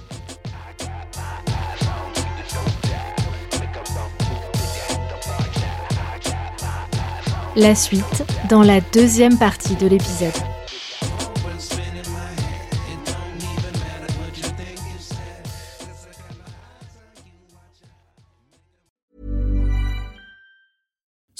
La 7.54 7.74
suite 7.74 8.24
dans 8.50 8.62
la 8.62 8.80
deuxième 8.80 9.38
partie 9.38 9.76
de 9.76 9.86
l'épisode. 9.86 10.45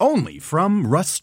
Only 0.00 0.38
from 0.38 0.86
Rust 0.86 1.22